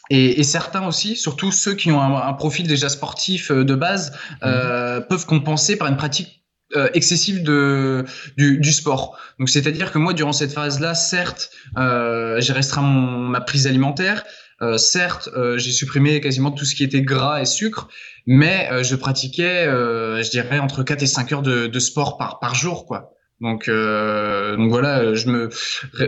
Et, 0.08 0.40
et, 0.40 0.44
certains 0.44 0.86
aussi, 0.86 1.16
surtout 1.16 1.50
ceux 1.50 1.74
qui 1.74 1.90
ont 1.90 2.00
un, 2.00 2.28
un 2.28 2.32
profil 2.34 2.66
déjà 2.68 2.88
sportif 2.88 3.50
euh, 3.50 3.64
de 3.64 3.74
base, 3.74 4.12
euh, 4.44 5.00
mmh. 5.00 5.06
peuvent 5.08 5.26
compenser 5.26 5.76
par 5.76 5.88
une 5.88 5.96
pratique 5.96 6.42
euh, 6.74 6.88
excessive 6.94 7.42
de 7.42 8.06
du, 8.38 8.56
du 8.56 8.72
sport. 8.72 9.18
Donc 9.38 9.50
c'est-à-dire 9.50 9.92
que 9.92 9.98
moi 9.98 10.14
durant 10.14 10.32
cette 10.32 10.52
phase-là, 10.52 10.94
certes, 10.94 11.50
euh, 11.76 12.40
j'ai 12.40 12.54
restreint 12.54 12.80
mon, 12.80 13.18
ma 13.18 13.42
prise 13.42 13.66
alimentaire, 13.66 14.24
euh, 14.62 14.78
certes, 14.78 15.28
euh, 15.36 15.58
j'ai 15.58 15.72
supprimé 15.72 16.20
quasiment 16.20 16.52
tout 16.52 16.64
ce 16.64 16.74
qui 16.74 16.84
était 16.84 17.02
gras 17.02 17.40
et 17.40 17.44
sucre, 17.44 17.88
mais 18.26 18.68
euh, 18.70 18.84
je 18.84 18.94
pratiquais, 18.94 19.64
je 19.66 20.30
dirais, 20.30 20.58
entre 20.58 20.82
4 20.84 21.02
et 21.02 21.06
5 21.06 21.32
heures 21.32 21.42
de, 21.42 21.66
de 21.66 21.78
sport 21.80 22.16
par, 22.16 22.38
par 22.38 22.54
jour, 22.54 22.86
quoi. 22.86 23.14
Donc, 23.40 23.68
donc 23.68 24.70
voilà, 24.70 25.14
je 25.14 25.26
me, 25.26 25.50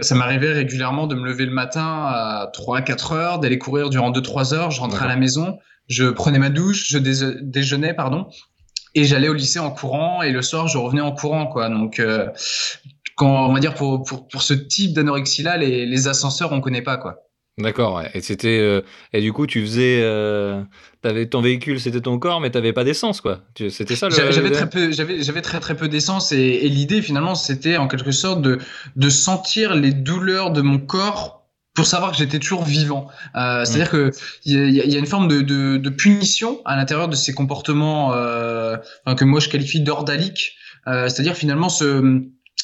ça 0.03 0.15
m'arrivait 0.15 0.53
régulièrement 0.53 1.09
de 1.09 1.17
me 1.17 1.27
lever 1.27 1.47
le 1.47 1.53
matin 1.53 2.05
à 2.07 2.49
3-4 2.55 3.15
heures, 3.15 3.39
d'aller 3.41 3.59
courir 3.59 3.91
durant 3.91 4.13
2-3 4.13 4.55
heures. 4.55 4.71
Je 4.71 4.81
rentrais 4.81 5.07
à 5.07 5.09
la 5.09 5.17
maison, 5.17 5.59
je 5.89 6.05
prenais 6.05 6.39
ma 6.39 6.49
douche, 6.49 6.87
je 6.89 6.99
déjeunais, 6.99 7.93
pardon, 7.93 8.29
et 8.95 9.03
j'allais 9.03 9.29
au 9.29 9.35
lycée 9.35 9.59
en 9.59 9.73
courant. 9.73 10.23
Et 10.23 10.31
le 10.31 10.43
soir, 10.43 10.69
je 10.69 10.79
revenais 10.79 11.01
en 11.01 11.11
courant, 11.11 11.49
quoi. 11.49 11.69
Donc, 11.69 12.01
quand 13.17 13.49
on 13.49 13.53
va 13.53 13.59
dire 13.59 13.75
pour 13.75 14.05
pour, 14.05 14.29
pour 14.29 14.43
ce 14.43 14.55
type 14.55 14.93
d'anorexie 14.93 15.43
là, 15.43 15.57
les, 15.57 15.87
les 15.87 16.07
ascenseurs, 16.07 16.53
on 16.53 16.61
connaît 16.61 16.83
pas, 16.83 16.99
quoi. 16.99 17.17
D'accord, 17.57 17.97
ouais. 17.97 18.11
et 18.15 18.21
c'était 18.21 18.59
euh, 18.59 18.81
et 19.13 19.21
du 19.21 19.33
coup 19.33 19.47
tu 19.47 19.61
faisais, 19.61 20.01
euh, 20.03 20.63
avais 21.05 21.27
ton 21.27 21.41
véhicule, 21.41 21.79
c'était 21.79 22.01
ton 22.01 22.19
corps, 22.19 22.41
mais 22.41 22.51
t'avais 22.51 22.73
pas 22.73 22.83
d'essence, 22.83 23.21
quoi. 23.21 23.43
C'était 23.71 23.95
ça. 23.95 24.09
J'avais 24.11 24.51
très 24.51 24.69
peu, 24.69 24.91
j'avais 24.91 25.23
j'avais 25.23 25.43
très 25.43 25.61
très 25.61 25.77
peu 25.77 25.87
d'essence 25.87 26.33
et, 26.33 26.39
et 26.39 26.69
l'idée 26.69 27.01
finalement 27.01 27.37
c'était 27.37 27.77
en 27.77 27.87
quelque 27.87 28.11
sorte 28.11 28.43
de 28.43 28.59
de 28.97 29.09
sentir 29.09 29.77
les 29.77 29.93
douleurs 29.93 30.51
de 30.51 30.63
mon 30.63 30.79
corps 30.79 31.45
pour 31.75 31.87
savoir 31.87 32.13
que 32.13 32.17
j'étais 32.17 32.39
toujours 32.39 32.65
vivant. 32.65 33.09
Euh, 33.37 33.65
C'est-à-dire 33.65 33.91
que 33.91 34.11
il 34.45 34.71
y, 34.71 34.91
y 34.91 34.97
a, 34.97 34.99
une 34.99 35.07
forme 35.07 35.29
de, 35.29 35.41
de, 35.41 35.77
de 35.77 35.91
punition 35.91 36.61
à 36.65 36.77
l'intérieur 36.77 37.09
de 37.09 37.17
ces 37.17 37.35
comportements 37.35 38.13
euh, 38.15 38.77
que 39.17 39.25
moi 39.25 39.41
je 39.41 39.49
qualifie 39.49 39.81
d'ordaliques. 39.81 40.55
Euh, 40.87 41.09
C'est-à-dire 41.09 41.35
finalement 41.35 41.69
ce 41.69 42.21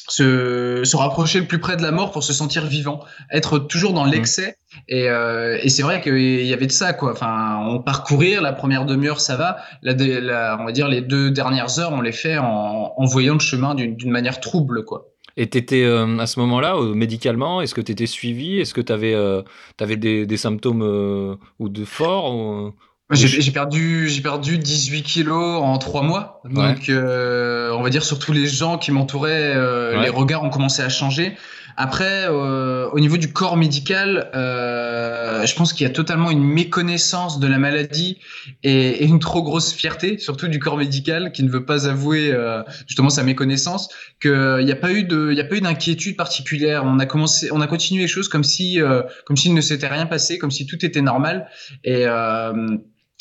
se, 0.07 0.81
se 0.83 0.97
rapprocher 0.97 1.39
le 1.39 1.47
plus 1.47 1.59
près 1.59 1.77
de 1.77 1.81
la 1.81 1.91
mort 1.91 2.11
pour 2.11 2.23
se 2.23 2.33
sentir 2.33 2.65
vivant, 2.65 2.99
être 3.31 3.59
toujours 3.59 3.93
dans 3.93 4.05
mmh. 4.05 4.11
l'excès. 4.11 4.57
Et, 4.87 5.09
euh, 5.09 5.57
et 5.61 5.69
c'est 5.69 5.83
vrai 5.83 6.01
qu'il 6.01 6.45
y 6.45 6.53
avait 6.53 6.67
de 6.67 6.71
ça, 6.71 6.93
quoi. 6.93 7.11
Enfin, 7.11 7.59
on 7.65 7.79
parcourir 7.79 8.41
la 8.41 8.53
première 8.53 8.85
demi-heure, 8.85 9.21
ça 9.21 9.35
va. 9.35 9.57
La, 9.81 9.93
la, 9.93 10.57
on 10.59 10.65
va 10.65 10.71
dire 10.71 10.87
les 10.87 11.01
deux 11.01 11.31
dernières 11.31 11.79
heures, 11.79 11.91
on 11.93 12.01
les 12.01 12.11
fait 12.11 12.37
en, 12.37 12.93
en 12.95 13.05
voyant 13.05 13.33
le 13.33 13.39
chemin 13.39 13.75
d'une 13.75 14.11
manière 14.11 14.39
trouble, 14.39 14.85
quoi. 14.85 15.07
Et 15.37 15.49
tu 15.49 15.57
étais 15.57 15.83
euh, 15.83 16.17
à 16.19 16.27
ce 16.27 16.39
moment-là, 16.41 16.75
euh, 16.75 16.93
médicalement, 16.93 17.61
est-ce 17.61 17.73
que 17.73 17.79
tu 17.81 17.93
étais 17.93 18.05
suivi? 18.05 18.59
Est-ce 18.59 18.73
que 18.73 18.81
tu 18.81 18.91
avais, 18.91 19.13
euh, 19.13 19.41
avais 19.79 19.95
des, 19.95 20.25
des 20.25 20.37
symptômes 20.37 20.83
euh, 20.83 21.35
ou 21.59 21.69
de 21.69 21.85
forts 21.85 22.35
ou... 22.35 22.73
J'ai 23.11 23.51
perdu, 23.51 24.07
j'ai 24.07 24.21
perdu 24.21 24.57
18 24.57 25.03
kilos 25.03 25.61
en 25.61 25.77
trois 25.77 26.01
mois. 26.03 26.41
Donc, 26.45 26.89
euh, 26.89 27.71
on 27.71 27.81
va 27.81 27.89
dire 27.89 28.03
surtout 28.03 28.31
les 28.31 28.47
gens 28.47 28.77
qui 28.77 28.91
m'entouraient, 28.91 29.53
euh, 29.55 30.01
les 30.01 30.09
regards 30.09 30.43
ont 30.43 30.49
commencé 30.49 30.81
à 30.81 30.89
changer. 30.89 31.35
Après, 31.77 32.25
euh, 32.27 32.89
au 32.91 32.99
niveau 32.99 33.17
du 33.17 33.31
corps 33.31 33.57
médical, 33.57 34.29
euh, 34.35 35.45
je 35.45 35.55
pense 35.55 35.73
qu'il 35.73 35.87
y 35.87 35.89
a 35.89 35.93
totalement 35.93 36.31
une 36.31 36.43
méconnaissance 36.43 37.39
de 37.39 37.47
la 37.47 37.57
maladie 37.57 38.19
et, 38.63 39.03
et, 39.03 39.05
une 39.05 39.19
trop 39.19 39.41
grosse 39.41 39.73
fierté, 39.73 40.17
surtout 40.17 40.47
du 40.47 40.59
corps 40.59 40.77
médical, 40.77 41.31
qui 41.31 41.43
ne 41.43 41.49
veut 41.49 41.65
pas 41.65 41.87
avouer 41.87 42.31
euh, 42.31 42.61
justement 42.87 43.09
sa 43.09 43.23
méconnaissance. 43.23 43.89
Qu'il 44.21 44.63
n'y 44.63 44.71
a 44.71 44.75
pas 44.75 44.91
eu 44.91 45.03
de, 45.03 45.29
il 45.31 45.37
y 45.37 45.41
a 45.41 45.45
pas 45.45 45.55
eu 45.55 45.61
d'inquiétude 45.61 46.15
particulière. 46.15 46.83
On 46.85 46.99
a 46.99 47.05
commencé, 47.05 47.49
on 47.51 47.61
a 47.61 47.67
continué 47.67 48.01
les 48.01 48.07
choses 48.07 48.27
comme 48.27 48.43
si, 48.43 48.81
euh, 48.81 49.01
comme 49.25 49.37
s'il 49.37 49.53
ne 49.53 49.61
s'était 49.61 49.87
rien 49.87 50.05
passé, 50.05 50.37
comme 50.37 50.51
si 50.51 50.65
tout 50.65 50.85
était 50.85 51.01
normal. 51.01 51.47
Et 51.83 52.05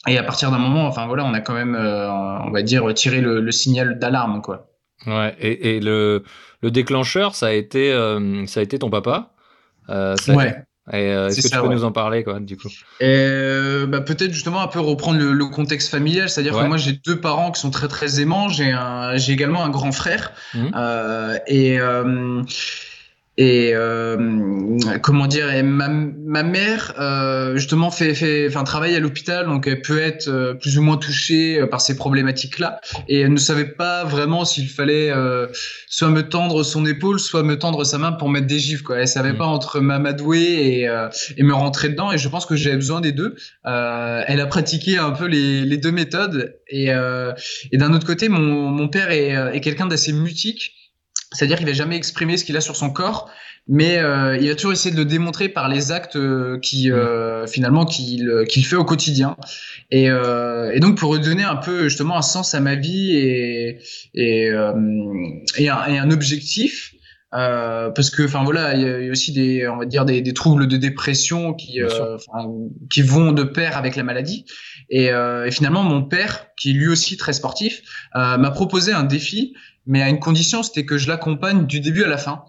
et 0.07 0.17
à 0.17 0.23
partir 0.23 0.51
d'un 0.51 0.59
moment, 0.59 0.87
enfin 0.87 1.07
voilà, 1.07 1.25
on 1.25 1.35
a 1.35 1.41
quand 1.41 1.53
même, 1.53 1.75
euh, 1.75 2.11
on 2.11 2.51
va 2.51 2.63
dire, 2.63 2.93
tiré 2.95 3.21
le, 3.21 3.41
le 3.41 3.53
signal 3.53 3.99
d'alarme, 3.99 4.41
quoi. 4.41 4.69
Ouais. 5.07 5.35
Et, 5.41 5.77
et, 5.77 5.81
le, 5.81 6.25
le 6.63 6.71
déclencheur, 6.71 7.35
ça 7.35 7.49
a 7.49 7.53
été, 7.53 7.93
euh, 7.93 8.47
ça 8.47 8.61
a 8.61 8.63
été 8.63 8.79
ton 8.79 8.91
papa. 8.91 9.33
Euh, 9.89 10.17
ça 10.17 10.35
ouais. 10.35 10.57
Euh, 10.93 11.29
Est-ce 11.29 11.43
que 11.43 11.49
tu 11.49 11.61
peux 11.61 11.69
ouais. 11.69 11.75
nous 11.75 11.85
en 11.85 11.93
parler, 11.93 12.25
quoi, 12.25 12.41
du 12.41 12.57
coup? 12.57 12.69
Bah, 13.01 14.01
Peut-être 14.01 14.33
justement 14.33 14.63
un 14.63 14.67
peu 14.67 14.81
reprendre 14.81 15.19
le, 15.19 15.33
le 15.33 15.47
contexte 15.47 15.91
familial, 15.91 16.29
c'est-à-dire 16.29 16.57
ouais. 16.57 16.63
que 16.63 16.69
moi 16.69 16.79
j'ai 16.79 16.93
deux 16.93 17.21
parents 17.21 17.53
qui 17.53 17.61
sont 17.61 17.71
très 17.71 17.87
très 17.87 18.21
aimants, 18.21 18.49
j'ai 18.49 18.75
également 19.33 19.63
un 19.63 19.71
grand 19.71 19.93
frère 19.93 20.33
mmh. 20.55 20.71
et 21.47 21.79
et 23.41 23.71
euh, 23.75 24.79
comment 25.03 25.27
dire 25.27 25.51
et 25.51 25.63
ma, 25.63 25.89
ma 25.89 26.43
mère 26.43 26.93
euh, 27.01 27.57
justement 27.57 27.91
fait 27.91 28.15
fait 28.15 28.47
enfin 28.47 28.65
travaille 28.65 28.95
à 28.95 29.01
l'hôpital 29.01 29.47
donc 29.47 29.67
elle 29.67 29.81
peut 29.81 29.99
être 29.99 30.29
euh, 30.29 30.53
plus 30.53 30.77
ou 30.77 30.83
moins 30.83 30.99
touchée 30.99 31.59
euh, 31.59 31.67
par 31.67 31.81
ces 31.81 31.97
problématiques 31.97 32.59
là 32.59 32.83
et 33.09 33.21
elle 33.21 33.33
ne 33.33 33.39
savait 33.39 33.65
pas 33.65 34.05
vraiment 34.05 34.45
s'il 34.45 34.69
fallait 34.69 35.11
euh, 35.11 35.47
soit 35.89 36.11
me 36.11 36.29
tendre 36.29 36.63
son 36.63 36.85
épaule 36.85 37.19
soit 37.19 37.43
me 37.43 37.59
tendre 37.59 37.83
sa 37.85 37.97
main 37.97 38.13
pour 38.13 38.29
mettre 38.29 38.47
des 38.47 38.59
gifs 38.59 38.83
quoi. 38.83 38.99
Elle 38.99 39.09
savait 39.09 39.33
mmh. 39.33 39.39
pas 39.39 39.47
entre 39.47 39.81
m'amadouer 39.81 40.81
et, 40.81 40.89
euh, 40.89 41.09
et 41.39 41.43
me 41.43 41.55
rentrer 41.55 41.89
dedans. 41.89 42.13
Et 42.13 42.19
je 42.19 42.29
pense 42.29 42.45
que 42.45 42.57
j'avais 42.57 42.77
besoin 42.77 43.01
des 43.01 43.13
deux. 43.13 43.35
Elle 43.65 44.41
a 44.41 44.47
pratiqué 44.47 44.99
un 44.99 45.11
peu 45.11 45.27
les, 45.27 45.65
les 45.65 45.77
deux 45.79 45.93
méthodes. 45.93 46.57
Et, 46.69 46.89
et 46.89 47.77
d'un 47.79 47.93
autre 47.95 48.07
côté 48.07 48.29
mon, 48.29 48.69
mon 48.69 48.89
père 48.89 49.11
est, 49.11 49.31
est 49.57 49.61
quelqu'un 49.61 49.87
d'assez 49.87 50.13
mutique 50.13 50.80
c'est-à-dire 51.33 51.59
qu'il 51.59 51.67
va 51.67 51.73
jamais 51.73 51.97
exprimer 51.97 52.37
ce 52.37 52.45
qu'il 52.45 52.57
a 52.57 52.61
sur 52.61 52.77
son 52.77 52.91
corps, 52.91 53.31
mais 53.69 53.99
euh, 53.99 54.37
il 54.41 54.49
va 54.49 54.55
toujours 54.55 54.73
essayer 54.73 54.91
de 54.93 54.99
le 54.99 55.05
démontrer 55.05 55.49
par 55.49 55.69
les 55.69 55.93
actes 55.93 56.17
euh, 56.17 56.59
qui 56.59 56.91
euh, 56.91 57.47
finalement 57.47 57.85
qu'il 57.85 58.45
qu'il 58.49 58.67
fait 58.67 58.77
au 58.77 58.85
quotidien. 58.85 59.37
Et, 59.91 60.11
euh, 60.11 60.73
et, 60.73 60.81
donc 60.81 60.97
pour 60.99 61.11
redonner 61.13 61.45
un 61.45 61.57
peu 61.57 61.85
justement 61.85 62.17
un 62.17 62.23
sens 62.23 62.55
à 62.55 62.61
ma 62.61 62.75
vie 62.75 63.17
et 63.17 63.79
et, 64.15 64.49
euh, 64.49 64.73
et, 65.57 65.69
un, 65.69 65.87
et 65.87 65.99
un, 65.99 66.11
objectif. 66.11 66.95
Euh, 67.33 67.91
parce 67.91 68.11
que 68.11 68.25
enfin 68.25 68.43
voilà 68.43 68.75
il 68.75 68.83
y, 68.83 69.09
a 69.09 69.11
aussi 69.13 69.31
des 69.31 69.69
on 69.69 69.77
va 69.77 69.85
dire 69.85 70.05
des, 70.05 70.21
des 70.21 70.35
troubles 70.35 70.67
de 70.67 70.77
dépression 70.77 71.55
qui 71.55 71.79
qui 72.91 73.03
vont 73.03 73.31
de 73.31 73.45
pair 73.45 73.77
avec 73.77 73.95
la 73.95 74.03
maladie 74.03 74.47
et, 74.89 75.11
et, 75.11 75.51
finalement 75.53 75.85
mon 75.85 76.03
père 76.03 76.47
qui 76.57 76.71
est 76.71 76.73
lui 76.73 76.89
aussi 76.89 77.17
très 77.17 77.33
sportif 77.33 77.83
m'a 78.17 78.51
proposé 78.51 78.93
un 78.93 79.05
défi 79.05 79.55
mais 79.87 80.03
à 80.03 80.09
une 80.09 80.21
condition, 80.21 80.63
c'était 80.63 80.85
que 80.85 80.99
je 80.99 81.09
l'accompagne 81.09 81.67
du 81.67 81.81
début 81.81 82.05
à 82.05 82.09
la 82.09 82.19
fin. 82.19 82.45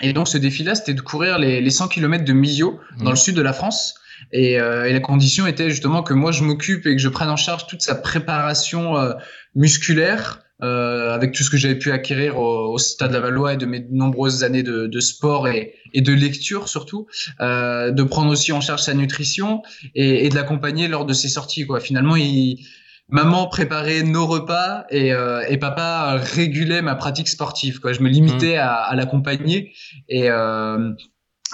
Et 0.00 0.12
donc 0.12 0.28
ce 0.28 0.38
défi-là, 0.38 0.74
c'était 0.74 0.94
de 0.94 1.00
courir 1.00 1.38
les, 1.38 1.60
les 1.60 1.70
100 1.70 1.88
km 1.88 2.24
de 2.24 2.32
Millau, 2.32 2.80
dans 2.98 3.06
mmh. 3.06 3.10
le 3.10 3.16
sud 3.16 3.34
de 3.34 3.42
la 3.42 3.52
France. 3.52 3.94
Et, 4.32 4.60
euh, 4.60 4.88
et, 4.88 4.92
la 4.92 5.00
condition 5.00 5.46
était 5.46 5.70
justement 5.70 6.02
que 6.02 6.14
moi 6.14 6.32
je 6.32 6.42
m'occupe 6.42 6.86
et 6.86 6.96
que 6.96 7.02
je 7.02 7.08
prenne 7.08 7.28
en 7.28 7.36
charge 7.36 7.66
toute 7.66 7.82
sa 7.82 7.94
préparation 7.94 8.96
euh, 8.96 9.12
musculaire, 9.54 10.40
euh, 10.62 11.14
avec 11.14 11.32
tout 11.32 11.42
ce 11.42 11.50
que 11.50 11.56
j'avais 11.56 11.78
pu 11.78 11.92
acquérir 11.92 12.38
au, 12.38 12.72
au, 12.72 12.78
Stade 12.78 13.12
Lavallois 13.12 13.54
et 13.54 13.56
de 13.56 13.66
mes 13.66 13.86
nombreuses 13.90 14.42
années 14.42 14.62
de, 14.62 14.86
de 14.86 15.00
sport 15.00 15.48
et, 15.48 15.74
et, 15.94 16.00
de 16.00 16.12
lecture 16.12 16.68
surtout, 16.68 17.06
euh, 17.40 17.90
de 17.90 18.02
prendre 18.02 18.30
aussi 18.30 18.52
en 18.52 18.60
charge 18.60 18.82
sa 18.82 18.94
nutrition 18.94 19.62
et, 19.94 20.26
et 20.26 20.28
de 20.28 20.34
l'accompagner 20.34 20.88
lors 20.88 21.06
de 21.06 21.12
ses 21.12 21.28
sorties. 21.28 21.66
Quoi. 21.66 21.80
Finalement, 21.80 22.16
il, 22.16 22.58
maman 23.08 23.46
préparait 23.46 24.02
nos 24.02 24.26
repas 24.26 24.84
et, 24.90 25.12
euh, 25.12 25.44
et, 25.48 25.58
papa 25.58 26.16
régulait 26.16 26.82
ma 26.82 26.94
pratique 26.94 27.28
sportive. 27.28 27.80
Quoi. 27.80 27.92
Je 27.92 28.00
me 28.00 28.08
limitais 28.08 28.56
mmh. 28.56 28.60
à, 28.60 28.72
à 28.74 28.96
l'accompagner 28.96 29.72
et, 30.08 30.30
euh, 30.30 30.92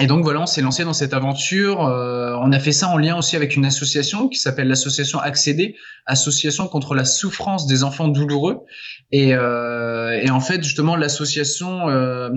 et 0.01 0.07
donc 0.07 0.25
voilà, 0.25 0.41
on 0.41 0.47
s'est 0.47 0.61
lancé 0.61 0.85
dans 0.85 0.93
cette 0.93 1.15
aventure. 1.15 1.87
Euh, 1.87 2.37
on 2.41 2.51
a 2.51 2.59
fait 2.59 2.73
ça 2.73 2.89
en 2.89 2.99
lien 2.99 3.17
aussi 3.17 3.37
avec 3.37 3.55
une 3.55 3.65
association 3.65 4.29
qui 4.29 4.41
s'appelle 4.41 4.67
l'association 4.67 5.21
Accéder, 5.21 5.77
association 6.07 6.67
contre 6.67 6.97
la 6.97 7.05
souffrance 7.05 7.69
des 7.69 7.85
enfants 7.85 8.09
douloureux. 8.09 8.65
Et, 9.13 9.35
euh, 9.35 10.21
et 10.21 10.31
en 10.31 10.41
fait, 10.41 10.65
justement, 10.65 10.97
l'association, 10.97 11.89
euh, 11.89 12.31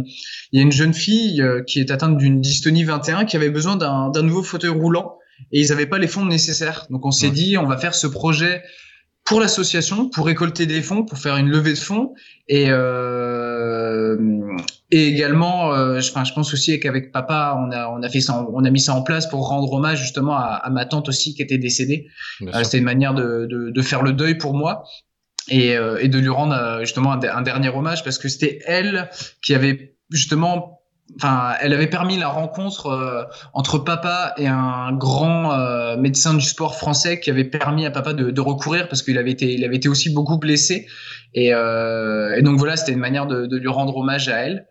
il 0.52 0.58
y 0.58 0.60
a 0.60 0.64
une 0.64 0.72
jeune 0.72 0.94
fille 0.94 1.42
euh, 1.42 1.64
qui 1.64 1.80
est 1.80 1.90
atteinte 1.90 2.18
d'une 2.18 2.42
dystonie 2.42 2.84
21 2.84 3.26
qui 3.26 3.36
avait 3.36 3.50
besoin 3.50 3.76
d'un 3.76 4.22
nouveau 4.22 4.44
fauteuil 4.44 4.70
roulant 4.70 5.18
et 5.52 5.62
ils 5.62 5.70
n'avaient 5.70 5.88
pas 5.88 5.98
les 5.98 6.08
fonds 6.08 6.26
nécessaires. 6.26 6.86
Donc 6.92 7.06
on 7.08 7.12
s'est 7.12 7.28
ouais. 7.28 7.34
dit, 7.34 7.58
on 7.58 7.66
va 7.66 7.78
faire 7.78 7.96
ce 7.96 8.06
projet 8.06 8.62
pour 9.28 9.42
l'association, 9.42 10.10
pour 10.10 10.26
récolter 10.26 10.66
des 10.66 10.82
fonds, 10.82 11.04
pour 11.04 11.18
faire 11.18 11.36
une 11.38 11.50
levée 11.50 11.74
de 11.74 11.78
fonds 11.78 12.14
et 12.48 12.68
euh, 12.70 14.18
et 14.90 15.08
également, 15.08 15.74
euh, 15.74 16.00
je, 16.00 16.12
enfin, 16.12 16.24
je 16.24 16.32
pense 16.34 16.54
aussi 16.54 16.80
qu'avec 16.80 17.12
papa, 17.12 17.58
on 17.60 17.72
a 17.72 17.90
on 17.90 18.02
a 18.04 18.10
fait 18.10 18.22
ça, 18.22 18.48
on 18.54 18.64
a 18.64 18.70
mis 18.70 18.80
ça 18.80 18.94
en 18.94 19.02
place 19.02 19.28
pour 19.28 19.48
rendre 19.50 19.72
hommage 19.74 20.00
justement 20.02 20.36
à, 20.38 20.62
à 20.64 20.70
ma 20.70 20.86
tante 20.86 21.10
aussi 21.10 21.36
qui 21.36 21.42
était 21.42 21.58
décédée. 21.58 22.08
Euh, 22.42 22.64
C'était 22.64 22.78
une 22.78 22.86
manière 22.86 23.14
de, 23.14 23.48
de, 23.50 23.70
de 23.70 23.82
faire 23.82 24.02
le 24.02 24.14
deuil 24.14 24.36
pour 24.36 24.54
moi 24.54 24.84
et, 25.50 25.76
euh, 25.76 25.98
et 26.00 26.08
de 26.08 26.20
lui 26.20 26.30
rendre 26.30 26.54
euh, 26.54 26.80
justement 26.82 27.12
un, 27.12 27.22
un 27.22 27.42
dernier 27.42 27.70
hommage 27.70 28.04
parce 28.06 28.18
que 28.18 28.30
c'était 28.30 28.60
elle 28.66 29.10
qui 29.44 29.54
avait 29.54 29.98
justement 30.10 30.77
enfin, 31.16 31.54
elle 31.62 31.74
avait 31.74 31.88
permis 31.88 32.18
la 32.18 32.28
rencontre 32.28 32.88
euh, 32.88 33.24
entre 33.54 33.80
papa 33.80 34.34
et 34.38 34.48
un 34.48 34.92
grand 34.94 35.54
euh, 35.54 35.98
médecin 35.98 36.34
du 36.34 36.42
sport 36.42 36.76
français 36.76 37.20
qui 37.20 37.30
avait 37.30 37.46
permis 37.46 37.86
à 37.86 37.92
papa 37.92 38.14
de, 38.14 38.32
de 38.32 38.42
recourir 38.42 38.88
parce 38.88 39.02
qu'il 39.02 39.18
avait 39.18 39.32
été, 39.32 39.54
il 39.54 39.64
avait 39.64 39.78
été 39.78 39.90
aussi 39.90 40.14
beaucoup 40.14 40.38
blessé. 40.38 40.88
Et, 41.34 41.54
euh, 41.54 42.36
et 42.36 42.42
donc 42.42 42.58
voilà, 42.58 42.76
c'était 42.76 42.94
une 42.94 43.00
manière 43.00 43.28
de, 43.28 43.46
de, 43.46 43.58
lui 43.58 43.68
rendre 43.68 43.96
hommage 43.98 44.30
à 44.30 44.38
elle. 44.38 44.68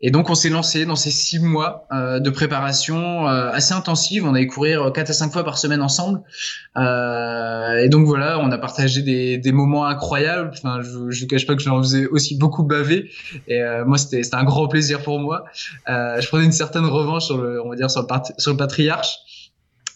Et 0.00 0.10
donc 0.10 0.28
on 0.28 0.34
s'est 0.34 0.50
lancé 0.50 0.84
dans 0.84 0.96
ces 0.96 1.10
six 1.10 1.38
mois 1.38 1.86
euh, 1.92 2.20
de 2.20 2.28
préparation 2.28 3.26
euh, 3.26 3.50
assez 3.50 3.72
intensive. 3.72 4.26
On 4.26 4.34
allait 4.34 4.46
courir 4.46 4.92
quatre 4.92 5.10
à 5.10 5.12
cinq 5.14 5.32
fois 5.32 5.44
par 5.44 5.56
semaine 5.56 5.80
ensemble. 5.80 6.20
Euh, 6.76 7.76
et 7.78 7.88
donc 7.88 8.06
voilà, 8.06 8.38
on 8.38 8.50
a 8.50 8.58
partagé 8.58 9.02
des, 9.02 9.38
des 9.38 9.52
moments 9.52 9.86
incroyables. 9.86 10.50
Enfin, 10.52 10.82
je, 10.82 11.10
je 11.10 11.20
vous 11.22 11.26
cache 11.26 11.46
pas 11.46 11.54
que 11.54 11.62
j'en 11.62 11.80
faisais 11.82 12.06
aussi 12.06 12.36
beaucoup 12.36 12.64
baver. 12.64 13.10
Et 13.48 13.62
euh, 13.62 13.84
moi, 13.86 13.96
c'était 13.96 14.22
un 14.34 14.44
grand 14.44 14.68
plaisir 14.68 15.02
pour 15.02 15.20
moi. 15.20 15.44
Euh, 15.88 16.20
je 16.20 16.28
prenais 16.28 16.44
une 16.44 16.52
certaine 16.52 16.84
revanche 16.84 17.24
sur 17.24 17.38
le, 17.38 17.62
on 17.64 17.70
va 17.70 17.76
dire 17.76 17.90
sur 17.90 18.02
le 18.02 18.56
patriarche. 18.56 19.18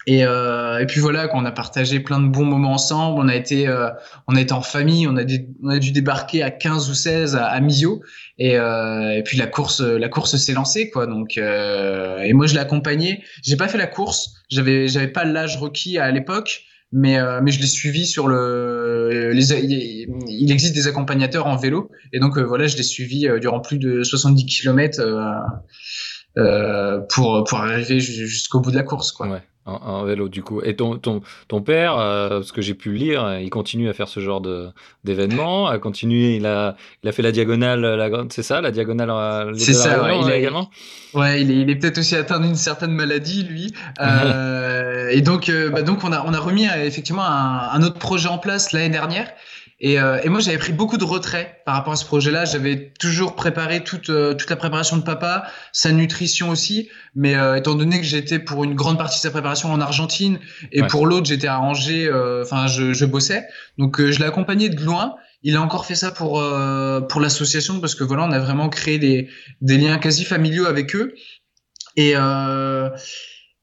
Et, 0.06 0.24
euh, 0.24 0.78
et 0.78 0.86
puis 0.86 1.00
voilà, 1.00 1.28
qu'on 1.28 1.44
a 1.44 1.52
partagé 1.52 2.00
plein 2.00 2.20
de 2.20 2.28
bons 2.28 2.44
moments 2.44 2.72
ensemble. 2.72 3.20
On 3.20 3.28
a 3.28 3.34
été, 3.34 3.68
euh, 3.68 3.90
on 4.26 4.36
a 4.36 4.40
été 4.40 4.52
en 4.52 4.62
famille. 4.62 5.06
On 5.06 5.16
a, 5.16 5.22
on 5.62 5.68
a 5.68 5.78
dû 5.78 5.92
débarquer 5.92 6.42
à 6.42 6.50
15 6.50 6.88
ou 6.88 6.94
16 6.94 7.36
à, 7.36 7.46
à 7.46 7.60
Misio. 7.60 8.02
Et, 8.38 8.56
euh, 8.56 9.16
et 9.16 9.22
puis 9.22 9.36
la 9.36 9.46
course, 9.46 9.80
la 9.80 10.08
course 10.08 10.36
s'est 10.36 10.54
lancée, 10.54 10.90
quoi. 10.90 11.06
Donc, 11.06 11.36
euh, 11.36 12.20
et 12.20 12.32
moi 12.32 12.46
je 12.46 12.54
l'ai 12.54 12.60
accompagné. 12.60 13.22
J'ai 13.42 13.56
pas 13.56 13.68
fait 13.68 13.78
la 13.78 13.86
course. 13.86 14.34
J'avais, 14.48 14.88
j'avais 14.88 15.08
pas 15.08 15.24
l'âge 15.24 15.58
requis 15.58 15.98
à 15.98 16.10
l'époque 16.10 16.64
mais 16.92 17.18
euh, 17.18 17.40
mais 17.42 17.50
je 17.50 17.60
l'ai 17.60 17.66
suivi 17.66 18.06
sur 18.06 18.28
le 18.28 19.30
les, 19.32 19.52
il 19.52 20.50
existe 20.50 20.74
des 20.74 20.86
accompagnateurs 20.86 21.46
en 21.46 21.56
vélo 21.56 21.90
et 22.12 22.18
donc 22.18 22.38
euh, 22.38 22.42
voilà 22.42 22.66
je 22.66 22.76
l'ai 22.76 22.82
suivi 22.82 23.28
euh, 23.28 23.38
durant 23.38 23.60
plus 23.60 23.78
de 23.78 24.02
70 24.02 24.46
km 24.46 25.02
pour 27.10 27.44
pour 27.44 27.58
arriver 27.58 28.00
jusqu'au 28.00 28.60
bout 28.60 28.70
de 28.70 28.76
la 28.76 28.84
course 28.84 29.12
quoi. 29.12 29.28
Ouais 29.28 29.42
en, 29.68 30.04
vélo 30.04 30.28
du 30.28 30.42
coup. 30.42 30.60
Et 30.62 30.76
ton, 30.76 30.96
ton, 30.96 31.20
ton 31.48 31.60
père, 31.60 31.98
euh, 31.98 32.42
ce 32.42 32.52
que 32.52 32.62
j'ai 32.62 32.74
pu 32.74 32.92
lire, 32.92 33.38
il 33.40 33.50
continue 33.50 33.88
à 33.88 33.92
faire 33.92 34.08
ce 34.08 34.20
genre 34.20 34.42
d'événements, 35.04 35.66
a 35.68 35.78
continué, 35.78 36.36
il 36.36 36.46
a, 36.46 36.76
il 37.02 37.08
a 37.08 37.12
fait 37.12 37.22
la 37.22 37.32
diagonale, 37.32 37.80
la 37.80 38.10
grande, 38.10 38.32
c'est 38.32 38.42
ça, 38.42 38.60
la 38.60 38.70
diagonale. 38.70 39.10
Euh, 39.10 39.52
c'est 39.56 39.74
ça, 39.74 40.02
ouais, 40.02 40.18
il 40.20 40.30
a, 40.30 40.36
également. 40.36 40.70
Ouais, 41.14 41.42
il 41.42 41.50
est, 41.50 41.56
il 41.56 41.70
est 41.70 41.76
peut-être 41.76 41.98
aussi 41.98 42.16
atteint 42.16 42.40
d'une 42.40 42.54
certaine 42.54 42.92
maladie, 42.92 43.44
lui. 43.44 43.74
Euh, 44.00 45.08
et 45.10 45.22
donc, 45.22 45.48
euh, 45.48 45.70
bah, 45.70 45.82
donc 45.82 46.04
on 46.04 46.12
a, 46.12 46.24
on 46.24 46.32
a 46.32 46.38
remis 46.38 46.66
effectivement 46.66 47.24
un, 47.24 47.68
un 47.72 47.82
autre 47.82 47.98
projet 47.98 48.28
en 48.28 48.38
place 48.38 48.72
l'année 48.72 48.88
dernière. 48.88 49.28
Et, 49.80 50.00
euh, 50.00 50.20
et, 50.24 50.28
moi, 50.28 50.40
j'avais 50.40 50.58
pris 50.58 50.72
beaucoup 50.72 50.96
de 50.96 51.04
retrait 51.04 51.62
par 51.64 51.74
rapport 51.74 51.92
à 51.92 51.96
ce 51.96 52.04
projet-là. 52.04 52.44
J'avais 52.44 52.92
toujours 52.98 53.36
préparé 53.36 53.84
toute, 53.84 54.10
euh, 54.10 54.34
toute 54.34 54.50
la 54.50 54.56
préparation 54.56 54.96
de 54.96 55.02
papa, 55.02 55.46
sa 55.72 55.92
nutrition 55.92 56.50
aussi. 56.50 56.88
Mais 57.14 57.36
euh, 57.36 57.56
étant 57.56 57.76
donné 57.76 57.98
que 57.98 58.04
j'étais 58.04 58.40
pour 58.40 58.64
une 58.64 58.74
grande 58.74 58.98
partie 58.98 59.18
de 59.18 59.22
sa 59.22 59.30
préparation 59.30 59.70
en 59.72 59.80
Argentine 59.80 60.40
et 60.72 60.82
pour 60.82 61.06
l'autre, 61.06 61.26
j'étais 61.26 61.46
à 61.46 61.60
Angers, 61.60 62.10
enfin, 62.42 62.66
je, 62.66 62.92
je, 62.92 63.04
bossais. 63.04 63.46
Donc, 63.78 64.00
je 64.00 64.18
l'ai 64.18 64.24
accompagné 64.24 64.68
de 64.68 64.82
loin. 64.82 65.14
Il 65.44 65.54
a 65.54 65.62
encore 65.62 65.86
fait 65.86 65.94
ça 65.94 66.10
pour, 66.10 66.42
pour 67.08 67.20
l'association 67.20 67.80
parce 67.80 67.94
que 67.94 68.02
voilà, 68.02 68.24
on 68.24 68.32
a 68.32 68.40
vraiment 68.40 68.68
créé 68.68 68.98
des, 68.98 69.28
des 69.60 69.78
liens 69.78 69.98
quasi 69.98 70.24
familiaux 70.24 70.66
avec 70.66 70.96
eux. 70.96 71.14
Et, 71.96 72.14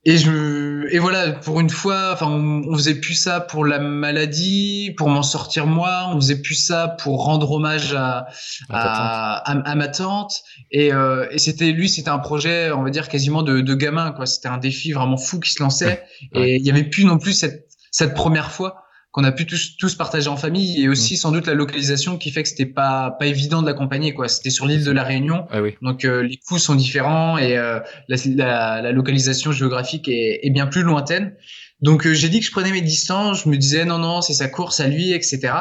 et 0.05 0.17
je 0.17 0.87
et 0.91 0.99
voilà 0.99 1.31
pour 1.31 1.59
une 1.59 1.69
fois 1.69 2.11
enfin 2.13 2.27
on, 2.27 2.63
on, 2.69 2.75
faisait 2.75 2.95
plus 2.95 3.15
ça 3.15 3.39
pour 3.39 3.65
la 3.65 3.79
maladie 3.79 4.93
pour 4.97 5.09
m'en 5.09 5.23
sortir 5.23 5.65
moi 5.65 6.09
on 6.11 6.15
faisait 6.17 6.41
plus 6.41 6.55
ça 6.55 6.89
pour 6.99 7.25
rendre 7.25 7.51
hommage 7.51 7.93
à 7.93 8.27
à, 8.69 9.51
à, 9.51 9.75
ma 9.75 9.87
tante. 9.87 10.43
Et, 10.71 10.93
euh, 10.93 11.27
et 11.31 11.39
c'était 11.39 11.71
lui 11.71 11.89
c'était 11.89 12.09
un 12.09 12.19
projet 12.19 12.71
on 12.71 12.83
va 12.83 12.89
dire 12.91 13.09
quasiment 13.09 13.43
de, 13.43 13.61
de 13.61 13.73
gamin 13.73 14.11
quoi. 14.11 14.25
C'était 14.25 14.47
un 14.47 14.57
défi 14.57 14.91
vraiment 14.91 15.17
fou 15.17 15.39
qui 15.39 15.51
se 15.51 15.61
lançait. 15.61 16.03
Et 16.33 16.55
il 16.57 16.65
y 16.65 16.69
avait 16.69 16.83
plus 16.83 17.05
non 17.05 17.17
plus 17.17 17.33
cette 17.33 17.67
cette 17.91 18.13
première 18.13 18.51
fois 18.51 18.84
qu'on 19.15 19.23
a 19.23 19.31
pu 19.31 19.45
tous, 19.45 19.77
tous 19.77 19.95
partager 19.95 20.27
en 20.27 20.35
famille 20.35 20.83
et 20.83 20.89
aussi 20.89 21.13
mm. 21.13 21.17
sans 21.17 21.31
doute 21.31 21.47
la 21.47 21.53
localisation 21.53 22.17
qui 22.17 22.31
fait 22.31 22.43
que 22.43 22.49
c'était 22.49 22.65
pas 22.65 23.11
pas 23.11 23.27
évident 23.27 23.61
de 23.61 23.67
l'accompagner 23.67 24.13
quoi. 24.13 24.27
C'était 24.27 24.49
sur 24.49 24.65
l'île 24.65 24.83
de 24.83 24.91
la 24.91 25.03
Réunion. 25.03 25.47
Ah 25.51 25.61
oui. 25.61 25.75
donc 25.81 26.03
euh, 26.03 26.21
les 26.21 26.35
coûts 26.35 26.59
sont 26.59 26.75
différents 26.75 27.37
et 27.37 27.57
euh, 27.57 27.79
la, 28.09 28.17
la, 28.25 28.81
la, 28.81 28.91
localisation 28.91 29.53
géographique 29.53 30.09
est, 30.09 30.41
est, 30.43 30.49
bien 30.49 30.67
plus 30.67 30.81
lointaine. 30.81 31.33
Donc 31.79 32.05
euh, 32.05 32.13
j'ai 32.13 32.27
dit 32.27 32.41
que 32.41 32.45
je 32.45 32.51
prenais 32.51 32.73
mes 32.73 32.81
distances 32.81 33.43
je 33.45 33.49
me 33.49 33.55
disais 33.55 33.85
non 33.85 33.99
non 33.99 34.19
c'est 34.19 34.33
sa 34.33 34.49
course 34.49 34.81
à 34.81 34.87
lui 34.87 35.13
etc 35.13 35.53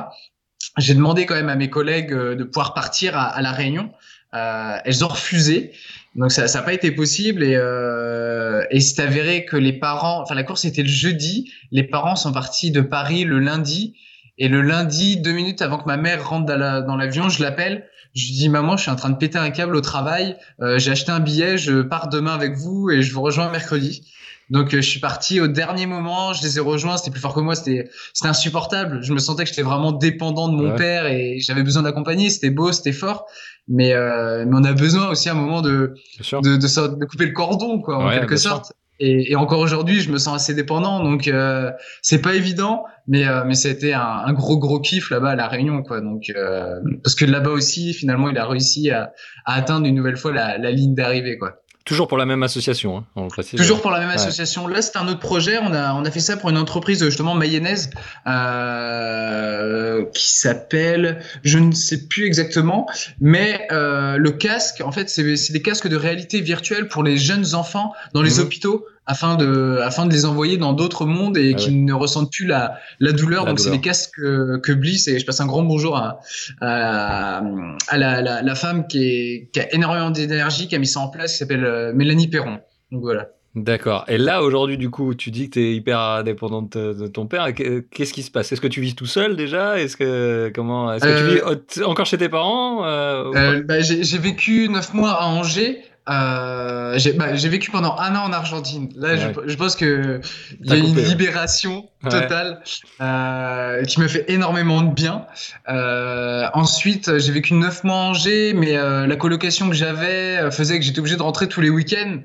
j'ai 0.79 0.95
demandé 0.95 1.25
quand 1.25 1.37
même 1.37 1.49
à 1.49 1.55
mes 1.55 1.71
collègues 1.71 2.13
de 2.13 2.43
pouvoir 2.43 2.75
partir 2.75 3.17
à, 3.17 3.27
à 3.27 3.41
la 3.41 3.53
Réunion. 3.53 3.93
Elles 4.33 5.05
ont 5.05 5.09
refusé 5.09 5.71
donc 6.15 6.31
ça 6.31 6.47
n'a 6.47 6.63
pas 6.63 6.73
été 6.73 6.93
possible 6.93 7.43
et, 7.43 7.57
euh, 7.57 8.65
et 8.71 8.81
c'est 8.81 9.03
avéré 9.03 9.45
que 9.45 9.57
les 9.57 9.73
parents, 9.73 10.23
enfin 10.23 10.35
la 10.35 10.45
course 10.45 10.65
était 10.65 10.83
le 10.83 10.89
jeudi, 10.89 11.53
les 11.73 11.83
parents 11.83 12.17
sont 12.17 12.33
partis 12.33 12.71
de 12.71 12.81
Paris 12.81 13.25
le 13.25 13.39
lundi. 13.39 13.95
Et 14.37 14.49
le 14.49 14.63
lundi, 14.63 15.17
deux 15.17 15.31
minutes 15.33 15.63
avant 15.63 15.79
que 15.79 15.87
ma 15.87 15.97
mère 15.97 16.29
rentre 16.29 16.47
dans 16.47 16.97
l'avion, 16.97 17.29
je 17.29 17.41
l'appelle, 17.41 17.87
je 18.15 18.27
lui 18.27 18.33
dis 18.33 18.49
maman, 18.49 18.77
je 18.77 18.83
suis 18.83 18.91
en 18.91 18.97
train 18.97 19.11
de 19.11 19.17
péter 19.17 19.39
un 19.39 19.51
câble 19.51 19.77
au 19.77 19.81
travail, 19.81 20.37
euh, 20.61 20.79
j'ai 20.79 20.91
acheté 20.91 21.13
un 21.13 21.21
billet, 21.21 21.57
je 21.57 21.83
pars 21.83 22.09
demain 22.09 22.35
avec 22.35 22.57
vous 22.57 22.91
et 22.91 23.03
je 23.03 23.13
vous 23.15 23.23
rejoins 23.23 23.49
mercredi. 23.51 24.03
Donc 24.51 24.75
euh, 24.75 24.83
je 24.83 24.89
suis 24.89 25.01
parti 25.01 25.41
au 25.41 25.47
dernier 25.47 25.87
moment, 25.87 26.33
je 26.33 26.43
les 26.43 26.59
ai 26.59 26.61
rejoints, 26.61 26.97
c'était 26.97 27.11
plus 27.11 27.21
fort 27.21 27.35
que 27.35 27.41
moi, 27.41 27.55
c'était 27.55 27.89
c'était 28.13 28.29
insupportable. 28.29 29.03
Je 29.03 29.13
me 29.13 29.19
sentais 29.19 29.45
que 29.45 29.49
j'étais 29.49 29.63
vraiment 29.63 29.93
dépendant 29.93 30.49
de 30.49 30.57
mon 30.57 30.75
père 30.77 31.07
et 31.07 31.39
j'avais 31.41 31.63
besoin 31.63 31.83
d'accompagner, 31.83 32.31
c'était 32.31 32.51
beau, 32.51 32.71
c'était 32.73 32.93
fort, 32.93 33.27
mais 33.69 33.95
euh, 33.95 34.45
mais 34.47 34.57
on 34.57 34.65
a 34.65 34.73
besoin 34.73 35.09
aussi 35.09 35.29
à 35.29 35.33
un 35.33 35.37
moment 35.37 35.63
de 35.63 35.95
de, 36.31 36.57
de, 36.57 36.97
de, 36.97 37.05
couper 37.07 37.27
le 37.27 37.33
cordon 37.33 37.81
quoi 37.81 37.99
en 37.99 38.11
quelque 38.11 38.37
sorte. 38.37 38.73
Et, 39.01 39.33
et, 39.33 39.37
encore 39.37 39.59
aujourd'hui, 39.59 40.01
je 40.01 40.11
me 40.13 40.19
sens 40.19 40.37
assez 40.37 40.55
dépendant, 40.55 41.03
donc 41.03 41.27
euh, 41.27 41.73
c'est 42.01 42.23
pas 42.23 42.35
évident, 42.35 42.85
mais 43.09 43.27
euh, 43.27 43.43
mais 43.45 43.55
ça 43.55 43.69
a 43.69 43.73
été 43.73 43.93
un, 43.93 44.01
un, 44.01 44.33
gros 44.33 44.57
gros 44.57 44.79
kiff 44.79 45.11
là-bas 45.11 45.31
à 45.31 45.35
la 45.35 45.49
Réunion, 45.49 45.83
quoi. 45.83 46.01
Donc 46.01 46.31
euh, 46.31 46.79
parce 47.03 47.17
que 47.17 47.25
là-bas 47.25 47.51
aussi, 47.51 47.93
finalement, 47.93 48.29
il 48.29 48.39
a 48.39 48.47
réussi 48.47 48.91
à, 48.91 49.13
à 49.47 49.55
atteindre 49.55 49.87
une 49.89 49.97
nouvelle 49.97 50.17
fois 50.17 50.33
la, 50.33 50.59
la 50.59 50.71
ligne 50.71 50.95
d'arrivée, 50.95 51.39
quoi. 51.39 51.64
Toujours 51.85 52.09
pour 52.09 52.17
la 52.17 52.25
même 52.25 52.43
association, 52.43 52.97
hein, 52.97 53.05
on 53.15 53.29
précise. 53.29 53.61
Toujours 53.61 53.83
pour 53.83 53.91
la 53.91 54.01
même 54.01 54.09
association. 54.09 54.67
Là, 54.67 54.81
c'est 54.81 54.97
un 54.97 55.07
autre 55.07 55.21
projet. 55.21 55.59
On 55.59 55.75
a, 55.75 55.93
on 55.93 56.07
a 56.07 56.11
fait 56.11 56.21
ça 56.21 56.39
pour 56.39 56.49
une 56.49 56.57
entreprise 56.57 57.05
justement 57.05 57.35
mayonnaise 57.35 57.91
euh, 58.27 60.07
qui 60.15 60.31
s'appelle, 60.33 61.23
je 61.43 61.59
ne 61.59 61.73
sais 61.73 62.07
plus 62.07 62.25
exactement, 62.25 62.87
mais 63.21 63.67
euh, 63.71 64.17
le 64.17 64.31
casque, 64.31 64.81
en 64.83 64.93
fait, 64.93 65.11
c'est 65.11 65.53
des 65.53 65.63
casques 65.63 65.89
de 65.89 65.97
réalité 65.97 66.41
virtuelle 66.41 66.89
pour 66.89 67.03
les 67.03 67.19
jeunes 67.19 67.55
enfants 67.55 67.93
dans 68.15 68.23
les 68.23 68.37
mhm. 68.37 68.41
hôpitaux 68.41 68.87
afin 69.07 69.37
de, 69.37 69.79
afin 69.83 70.07
de 70.07 70.13
les 70.13 70.25
envoyer 70.25 70.57
dans 70.57 70.73
d'autres 70.73 71.05
mondes 71.05 71.37
et 71.37 71.53
ah 71.55 71.57
qu'ils 71.57 71.85
ne 71.85 71.93
ressentent 71.93 72.33
plus 72.33 72.47
la, 72.47 72.79
la 73.01 73.13
douleur. 73.13 73.45
Donc, 73.45 73.61
c'est 73.61 73.71
des 73.71 73.81
casques 73.81 74.15
que, 74.17 74.59
que, 74.59 74.73
Bliss, 74.73 75.09
et 75.09 75.19
je 75.19 75.27
passe 75.27 75.41
un 75.41 75.47
grand 75.47 75.63
bonjour 75.63 75.97
à, 75.97 76.21
à, 76.61 77.43
à 77.89 77.99
la, 77.99 78.23
la, 78.23 78.43
la, 78.43 78.55
femme 78.55 78.87
qui, 78.87 79.05
est, 79.05 79.51
qui 79.53 79.61
a 79.61 79.75
énormément 79.75 80.11
d'énergie, 80.11 80.69
qui 80.69 80.75
a 80.75 80.79
mis 80.79 80.87
ça 80.87 81.01
en 81.01 81.09
place, 81.09 81.33
qui 81.33 81.39
s'appelle 81.39 81.65
euh, 81.65 81.93
Mélanie 81.93 82.29
Perron. 82.29 82.59
Donc, 82.91 83.03
voilà. 83.03 83.29
D'accord. 83.55 84.05
Et 84.09 84.19
là, 84.19 84.43
aujourd'hui, 84.43 84.77
du 84.77 84.91
coup, 84.91 85.15
tu 85.15 85.31
dis 85.31 85.49
que 85.49 85.55
tu 85.55 85.61
es 85.61 85.75
hyper 85.77 86.25
dépendante 86.25 86.77
de 86.77 87.07
ton 87.07 87.27
père. 87.27 87.55
Qu'est-ce 87.55 88.13
qui 88.13 88.25
se 88.25 88.31
passe? 88.31 88.51
Est-ce 88.51 88.61
que 88.61 88.67
tu 88.67 88.81
vis 88.81 88.97
tout 88.97 89.07
seul 89.07 89.37
déjà? 89.37 89.79
Est-ce 89.79 89.97
que 89.97 90.51
comment 90.53 90.93
Est-ce 90.93 91.05
que 91.05 91.37
tu 91.37 91.45
euh, 91.45 91.55
vis 91.77 91.85
encore 91.85 92.07
chez 92.07 92.19
tes 92.19 92.29
parents 92.29 92.85
euh, 92.85 93.31
euh, 93.33 93.63
bah, 93.63 93.81
J'ai 93.81 94.19
vécu 94.19 94.69
neuf 94.69 94.93
mois 94.93 95.13
à 95.13 95.27
Angers. 95.27 95.83
Euh, 96.11 96.99
j'ai 96.99 97.15
bah, 97.15 97.33
vécu 97.33 97.71
pendant 97.71 97.97
un 97.97 98.15
an 98.15 98.25
en 98.25 98.33
Argentine. 98.33 98.91
Là, 98.95 99.17
je, 99.17 99.29
je, 99.47 99.57
pense 99.57 99.75
que 99.75 100.21
il 100.61 100.71
y 100.71 100.73
a 100.73 100.77
une 100.77 100.95
libération 100.97 101.89
totale 102.03 102.63
euh, 103.01 103.83
qui 103.85 104.01
me 104.01 104.09
fait 104.09 104.27
énormément 104.29 104.83
de 104.83 104.93
bien. 104.93 105.27
Euh, 105.69 106.47
ensuite, 106.53 107.19
j'ai 107.19 107.33
vécu 107.33 107.55
neuf 107.55 107.85
mois 107.85 107.97
à 107.97 108.01
Angers, 108.01 108.53
mais 108.55 108.77
euh, 108.77 109.07
la 109.07 109.17
colocation 109.17 109.71
que 109.71 109.75
j'avais 109.75 110.51
faisait 110.51 110.79
que 110.79 110.85
j'étais 110.85 110.99
obligé 110.99 111.17
de 111.17 111.23
rentrer 111.23 111.49
tous 111.49 111.63
les 111.63 111.71
week-ends. 111.71 112.19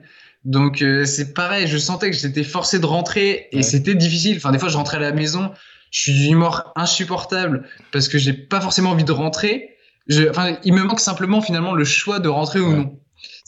Donc 0.44 0.84
c'est 1.06 1.34
pareil, 1.34 1.68
je 1.68 1.78
sentais 1.78 2.12
que 2.12 2.16
j'étais 2.16 2.44
forcé 2.44 2.80
de 2.80 2.86
rentrer 2.86 3.48
et 3.52 3.62
c'était 3.62 3.96
difficile. 3.96 4.38
Enfin, 4.38 4.52
des 4.52 4.60
fois, 4.60 4.70
je 4.70 4.78
rentrais 4.78 4.98
à 4.98 5.02
la 5.02 5.12
maison, 5.12 5.52
je 5.92 6.02
suis 6.02 6.14
d'une 6.14 6.34
humeur 6.34 6.74
insupportable 6.76 7.66
parce 7.92 8.10
que 8.10 8.18
j'ai 8.18 8.34
pas 8.34 8.60
forcément 8.60 8.92
envie 8.92 9.04
de 9.06 9.12
rentrer. 9.12 9.76
Je, 10.08 10.30
enfin, 10.30 10.58
il 10.64 10.74
me 10.74 10.84
manque 10.84 11.02
simplement 11.02 11.42
finalement 11.42 11.74
le 11.74 11.84
choix 11.86 12.20
de 12.20 12.30
rentrer 12.30 12.60
ou 12.60 12.74
non 12.74 13.00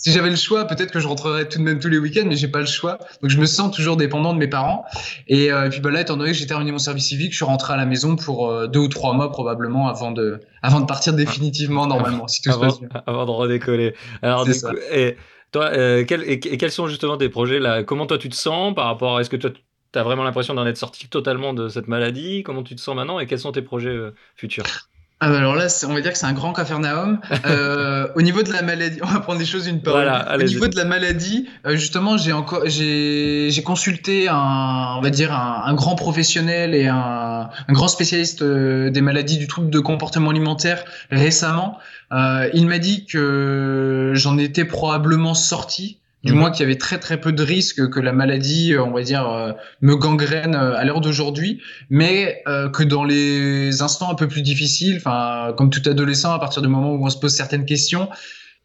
si 0.01 0.11
j'avais 0.11 0.31
le 0.31 0.35
choix, 0.35 0.65
peut-être 0.65 0.91
que 0.91 0.99
je 0.99 1.07
rentrerais 1.07 1.47
tout 1.47 1.59
de 1.59 1.63
même 1.63 1.79
tous 1.79 1.87
les 1.87 1.99
week-ends, 1.99 2.25
mais 2.25 2.35
j'ai 2.35 2.47
pas 2.47 2.59
le 2.59 2.65
choix. 2.65 2.97
Donc 3.21 3.29
je 3.29 3.37
me 3.37 3.45
sens 3.45 3.73
toujours 3.73 3.97
dépendant 3.97 4.33
de 4.33 4.39
mes 4.39 4.47
parents. 4.47 4.83
Et, 5.27 5.51
euh, 5.51 5.69
puis 5.69 5.79
bah 5.79 5.91
là, 5.91 6.01
étant 6.01 6.17
donné 6.17 6.31
que 6.31 6.37
j'ai 6.37 6.47
terminé 6.47 6.71
mon 6.71 6.79
service 6.79 7.05
civique, 7.05 7.31
je 7.31 7.35
suis 7.35 7.45
rentré 7.45 7.73
à 7.73 7.77
la 7.77 7.85
maison 7.85 8.15
pour 8.15 8.49
euh, 8.49 8.65
deux 8.65 8.79
ou 8.79 8.87
trois 8.87 9.13
mois 9.13 9.31
probablement 9.31 9.87
avant 9.87 10.09
de, 10.11 10.39
avant 10.63 10.79
de 10.79 10.87
partir 10.87 11.13
définitivement 11.13 11.85
normalement, 11.85 12.27
si 12.27 12.41
tout 12.41 12.49
avant, 12.49 12.71
se 12.71 12.79
passe 12.79 12.89
bien. 12.89 13.03
Avant 13.05 13.25
de 13.25 13.31
redécoller. 13.31 13.93
Alors 14.23 14.45
du 14.45 14.53
coup, 14.53 14.67
et 14.91 15.17
toi, 15.51 15.65
euh, 15.65 16.03
quel, 16.07 16.23
et, 16.27 16.39
quels 16.39 16.71
sont 16.71 16.87
justement 16.87 17.17
tes 17.17 17.29
projets 17.29 17.59
là? 17.59 17.83
Comment 17.83 18.07
toi 18.07 18.17
tu 18.17 18.29
te 18.29 18.35
sens 18.35 18.73
par 18.73 18.85
rapport 18.85 19.17
à 19.17 19.21
est-ce 19.21 19.29
que 19.29 19.37
toi 19.37 19.51
tu 19.51 19.99
as 19.99 20.03
vraiment 20.03 20.23
l'impression 20.23 20.55
d'en 20.55 20.65
être 20.65 20.77
sorti 20.77 21.09
totalement 21.09 21.53
de 21.53 21.69
cette 21.69 21.87
maladie? 21.87 22.41
Comment 22.41 22.63
tu 22.63 22.75
te 22.75 22.81
sens 22.81 22.95
maintenant? 22.95 23.19
Et 23.19 23.27
quels 23.27 23.39
sont 23.39 23.51
tes 23.51 23.61
projets 23.61 23.95
futurs? 24.35 24.63
ah 24.65 24.90
alors 25.21 25.55
là, 25.55 25.67
on 25.87 25.93
va 25.93 26.01
dire 26.01 26.11
que 26.11 26.17
c'est 26.17 26.25
un 26.25 26.33
grand 26.33 26.53
cafarnaum. 26.53 27.19
Euh, 27.45 28.07
au 28.15 28.21
niveau 28.21 28.43
de 28.43 28.51
la 28.51 28.61
maladie, 28.61 28.99
on 29.01 29.07
va 29.07 29.19
prendre 29.19 29.39
des 29.39 29.45
choses 29.45 29.67
une 29.67 29.81
par 29.81 29.93
voilà, 29.93 30.35
Au 30.35 30.43
niveau 30.43 30.67
de 30.67 30.75
la 30.75 30.85
maladie, 30.85 31.49
euh, 31.65 31.75
justement, 31.75 32.15
j'ai 32.17 32.31
encore, 32.31 32.61
j'ai, 32.65 33.49
j'ai 33.49 33.63
consulté 33.63 34.27
un, 34.29 34.95
on 34.97 35.01
va 35.01 35.09
dire 35.09 35.33
un, 35.33 35.63
un 35.65 35.73
grand 35.73 35.95
professionnel 35.95 36.75
et 36.75 36.87
un, 36.87 37.49
un 37.67 37.73
grand 37.73 37.87
spécialiste 37.87 38.41
euh, 38.41 38.89
des 38.89 39.01
maladies 39.01 39.37
du 39.37 39.47
trouble 39.47 39.69
de 39.69 39.79
comportement 39.79 40.29
alimentaire 40.29 40.83
récemment. 41.09 41.77
Euh, 42.11 42.49
il 42.53 42.67
m'a 42.67 42.77
dit 42.77 43.05
que 43.05 44.11
j'en 44.15 44.37
étais 44.37 44.65
probablement 44.65 45.33
sorti 45.33 46.00
du 46.23 46.33
mhm. 46.33 46.39
moins 46.39 46.51
qu'il 46.51 46.61
y 46.61 46.65
avait 46.65 46.77
très 46.77 46.99
très 46.99 47.19
peu 47.19 47.31
de 47.31 47.43
risques 47.43 47.89
que 47.89 47.99
la 47.99 48.13
maladie, 48.13 48.73
euh, 48.73 48.83
on 48.83 48.91
va 48.91 49.01
dire, 49.01 49.27
euh, 49.27 49.53
me 49.81 49.95
gangrène 49.95 50.55
euh, 50.55 50.75
à 50.75 50.83
l'heure 50.83 51.01
d'aujourd'hui, 51.01 51.61
mais 51.89 52.43
que 52.45 52.83
dans 52.83 53.03
les 53.03 53.81
instants 53.81 54.11
un 54.11 54.15
peu 54.15 54.27
plus 54.27 54.41
difficiles, 54.41 54.97
enfin 54.97 55.53
comme 55.57 55.69
tout 55.69 55.87
adolescent, 55.89 56.33
à 56.33 56.39
partir 56.39 56.61
du 56.61 56.67
moment 56.67 56.93
où 56.93 57.05
on 57.05 57.09
se 57.09 57.17
pose 57.17 57.33
certaines 57.33 57.65
questions, 57.65 58.09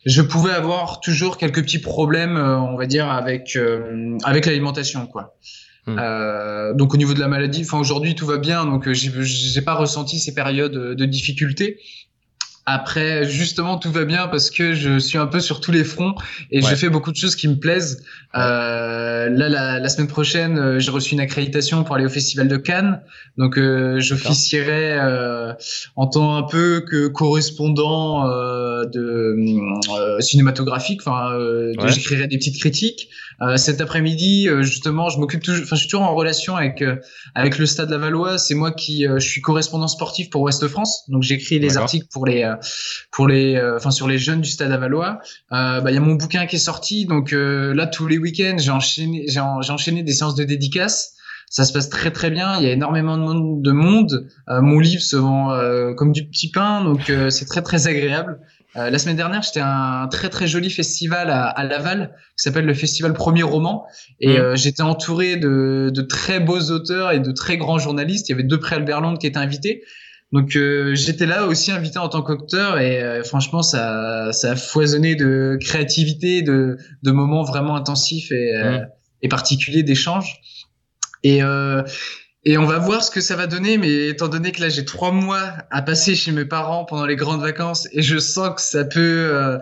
je 0.05 0.23
pouvais 0.23 0.53
avoir 0.53 1.01
toujours 1.01 1.39
quelques 1.39 1.63
petits 1.63 1.81
problèmes, 1.81 2.37
on 2.37 2.77
va 2.77 2.87
dire, 2.87 3.11
avec 3.11 3.59
avec 4.25 4.47
l'alimentation, 4.47 5.07
quoi. 5.07 5.37
Euh, 5.89 6.75
donc 6.75 6.95
au 6.95 6.97
niveau 6.97 7.15
de 7.15 7.21
la 7.21 7.29
maladie, 7.29 7.63
enfin 7.63 7.79
aujourd'hui 7.79 8.15
tout 8.15 8.27
va 8.27 8.39
bien, 8.39 8.65
donc 8.65 8.91
j'ai 8.91 9.63
pas 9.63 9.75
ressenti 9.75 10.19
ces 10.19 10.35
périodes 10.35 10.73
de 10.73 11.05
difficulté. 11.05 11.79
Après, 12.69 13.29
justement, 13.29 13.79
tout 13.79 13.93
va 13.93 14.05
bien 14.05 14.27
parce 14.27 14.51
que 14.51 14.75
je 14.75 14.99
suis 14.99 15.19
un 15.19 15.29
peu 15.29 15.39
sur 15.39 15.61
tous 15.61 15.71
les 15.71 15.85
fronts 15.85 16.17
et 16.51 16.61
je 16.61 16.75
fais 16.75 16.89
beaucoup 16.89 17.13
de 17.13 17.17
choses 17.17 17.37
qui 17.37 17.47
me 17.47 17.55
plaisent. 17.55 18.03
Euh, 18.35 19.31
là, 19.31 19.49
la, 19.49 19.79
la, 19.79 19.89
semaine 19.89 20.09
prochaine, 20.09 20.59
euh, 20.59 20.79
j'ai 20.79 20.91
reçu 20.91 21.15
une 21.15 21.21
accréditation 21.21 21.85
pour 21.85 21.95
aller 21.95 22.05
au 22.05 22.11
Festival 22.11 22.49
de 22.49 22.57
Cannes. 22.57 23.01
Donc, 23.39 23.57
euh, 23.57 24.01
j'officierai 24.01 24.99
euh, 24.99 25.53
en 25.95 26.07
tant 26.07 26.37
un 26.37 26.43
peu 26.43 26.81
que 26.81 27.07
correspondant 27.07 28.29
euh, 28.29 28.85
de 28.85 29.37
euh, 29.39 30.21
cinématographique. 30.21 31.01
Enfin, 31.03 31.39
j'écrirai 31.87 32.27
des 32.27 32.37
petites 32.37 32.59
critiques. 32.59 33.09
cet 33.57 33.81
après-midi, 33.81 34.49
justement, 34.61 35.09
je 35.09 35.19
m'occupe 35.19 35.43
toujours. 35.43 35.63
Enfin, 35.65 35.77
je 35.77 35.81
suis 35.81 35.89
toujours 35.89 36.07
en 36.07 36.15
relation 36.15 36.57
avec 36.57 36.83
avec 37.35 37.59
le 37.59 37.67
Stade 37.67 37.91
Lavallois. 37.91 38.39
C'est 38.39 38.55
moi 38.55 38.73
qui 38.73 39.05
je 39.05 39.27
suis 39.27 39.41
correspondant 39.41 39.89
sportif 39.89 40.31
pour 40.31 40.43
Ouest 40.43 40.67
France. 40.69 41.05
Donc, 41.09 41.23
j'écris 41.23 41.59
les 41.59 41.77
articles 41.77 42.07
pour 42.11 42.27
les 42.27 42.51
pour 43.11 43.29
les, 43.29 43.57
euh, 43.57 43.77
enfin 43.77 43.91
sur 43.91 44.09
les 44.09 44.19
jeunes 44.19 44.41
du 44.41 44.51
Stade 44.51 44.73
Avalois. 44.73 45.19
Euh, 45.53 45.81
bah 45.81 45.91
il 45.91 45.95
y 45.95 45.99
a 45.99 46.01
mon 46.01 46.15
bouquin 46.15 46.47
qui 46.47 46.57
est 46.57 46.61
sorti, 46.61 47.07
donc 47.07 47.33
euh, 47.33 47.75
là 47.75 47.87
tous 47.87 48.07
les 48.07 48.19
week-ends 48.19 48.57
j'ai 48.59 48.71
enchaîné, 48.71 49.25
j'ai 49.29 49.41
enchaîné 49.41 50.03
des 50.03 50.13
séances 50.13 50.35
de 50.35 50.45
dédicaces 50.45 51.13
ça 51.49 51.65
se 51.65 51.73
passe 51.73 51.89
très 51.89 52.11
très 52.11 52.29
bien. 52.29 52.57
Il 52.57 52.65
y 52.65 52.67
a 52.67 52.73
énormément 52.73 53.17
de 53.17 53.23
monde. 53.23 53.63
De 53.63 53.71
monde. 53.71 54.29
mon 54.49 54.81
livre 54.81 55.01
se 55.01 55.15
vend 55.15 55.57
comme 55.95 56.11
du 56.11 56.27
petit 56.27 56.51
pain, 56.51 56.83
donc 56.83 57.11
c'est 57.31 57.47
très 57.47 57.63
très 57.63 57.87
agréable. 57.87 58.41
la 58.75 58.99
semaine 58.99 59.17
dernière, 59.17 59.43
j'étais 59.43 59.61
à 59.61 60.03
un 60.03 60.09
très 60.09 60.29
très 60.29 60.49
joli 60.49 60.71
festival 60.71 61.31
à, 61.31 61.45
à 61.45 61.63
Laval 61.63 62.17
qui 62.37 62.43
s'appelle 62.43 62.67
le 62.67 62.75
Festival 62.75 63.13
Premier 63.13 63.45
Roman, 63.45 63.87
et 64.19 64.41
mmh. 64.41 64.57
j'étais 64.57 64.83
entouré 64.83 65.37
de, 65.37 65.93
de, 65.95 66.03
très 66.03 66.41
beaux 66.41 66.73
auteurs 66.73 67.13
et 67.13 67.21
de 67.21 67.31
très 67.31 67.57
grands 67.57 67.79
journalistes. 67.79 68.29
Il 68.29 68.33
y 68.33 68.35
avait 68.35 68.43
deux 68.43 68.59
pré 68.59 68.75
Albert 68.75 69.01
Londres 69.01 69.19
qui 69.19 69.29
étaient 69.29 69.39
invités. 69.39 69.85
Donc 70.37 70.55
euh, 70.55 70.95
j'étais 70.95 71.25
là 71.25 71.47
aussi 71.47 71.73
invité 71.73 71.99
en 71.99 72.11
tant 72.11 72.21
qu'auteur 72.21 72.79
et 72.79 73.03
euh, 73.03 73.25
franchement 73.25 73.63
ça, 73.63 74.35
ça 74.35 74.51
a 74.51 74.57
foisonné 74.57 75.15
de 75.15 75.57
créativité, 75.59 76.43
de, 76.43 76.77
de 77.03 77.11
moments 77.11 77.43
vraiment 77.43 77.75
intensifs 77.75 78.31
et, 78.31 78.55
euh, 78.55 78.81
et 79.23 79.29
particuliers 79.29 79.83
d'échanges. 79.83 80.43
Et, 81.23 81.39
et 82.45 82.59
on 82.59 82.67
va 82.67 82.79
voir 82.79 83.03
ce 83.03 83.11
que 83.11 83.23
ça 83.23 83.35
va 83.35 83.47
donner, 83.47 83.79
mais 83.79 84.09
étant 84.09 84.29
donné 84.29 84.53
que 84.53 84.61
là 84.61 84.69
j'ai 84.69 84.85
trois 84.85 85.11
mois 85.11 85.55
à 85.71 85.81
passer 85.81 86.15
chez 86.15 86.33
mes 86.33 86.45
parents 86.45 86.85
pendant 86.85 87.07
les 87.07 87.17
grandes 87.17 87.41
vacances 87.41 87.89
et 87.93 88.03
je 88.03 88.19
sens 88.19 88.57
que 88.57 88.61
ça 88.61 88.85
peut 88.85 89.59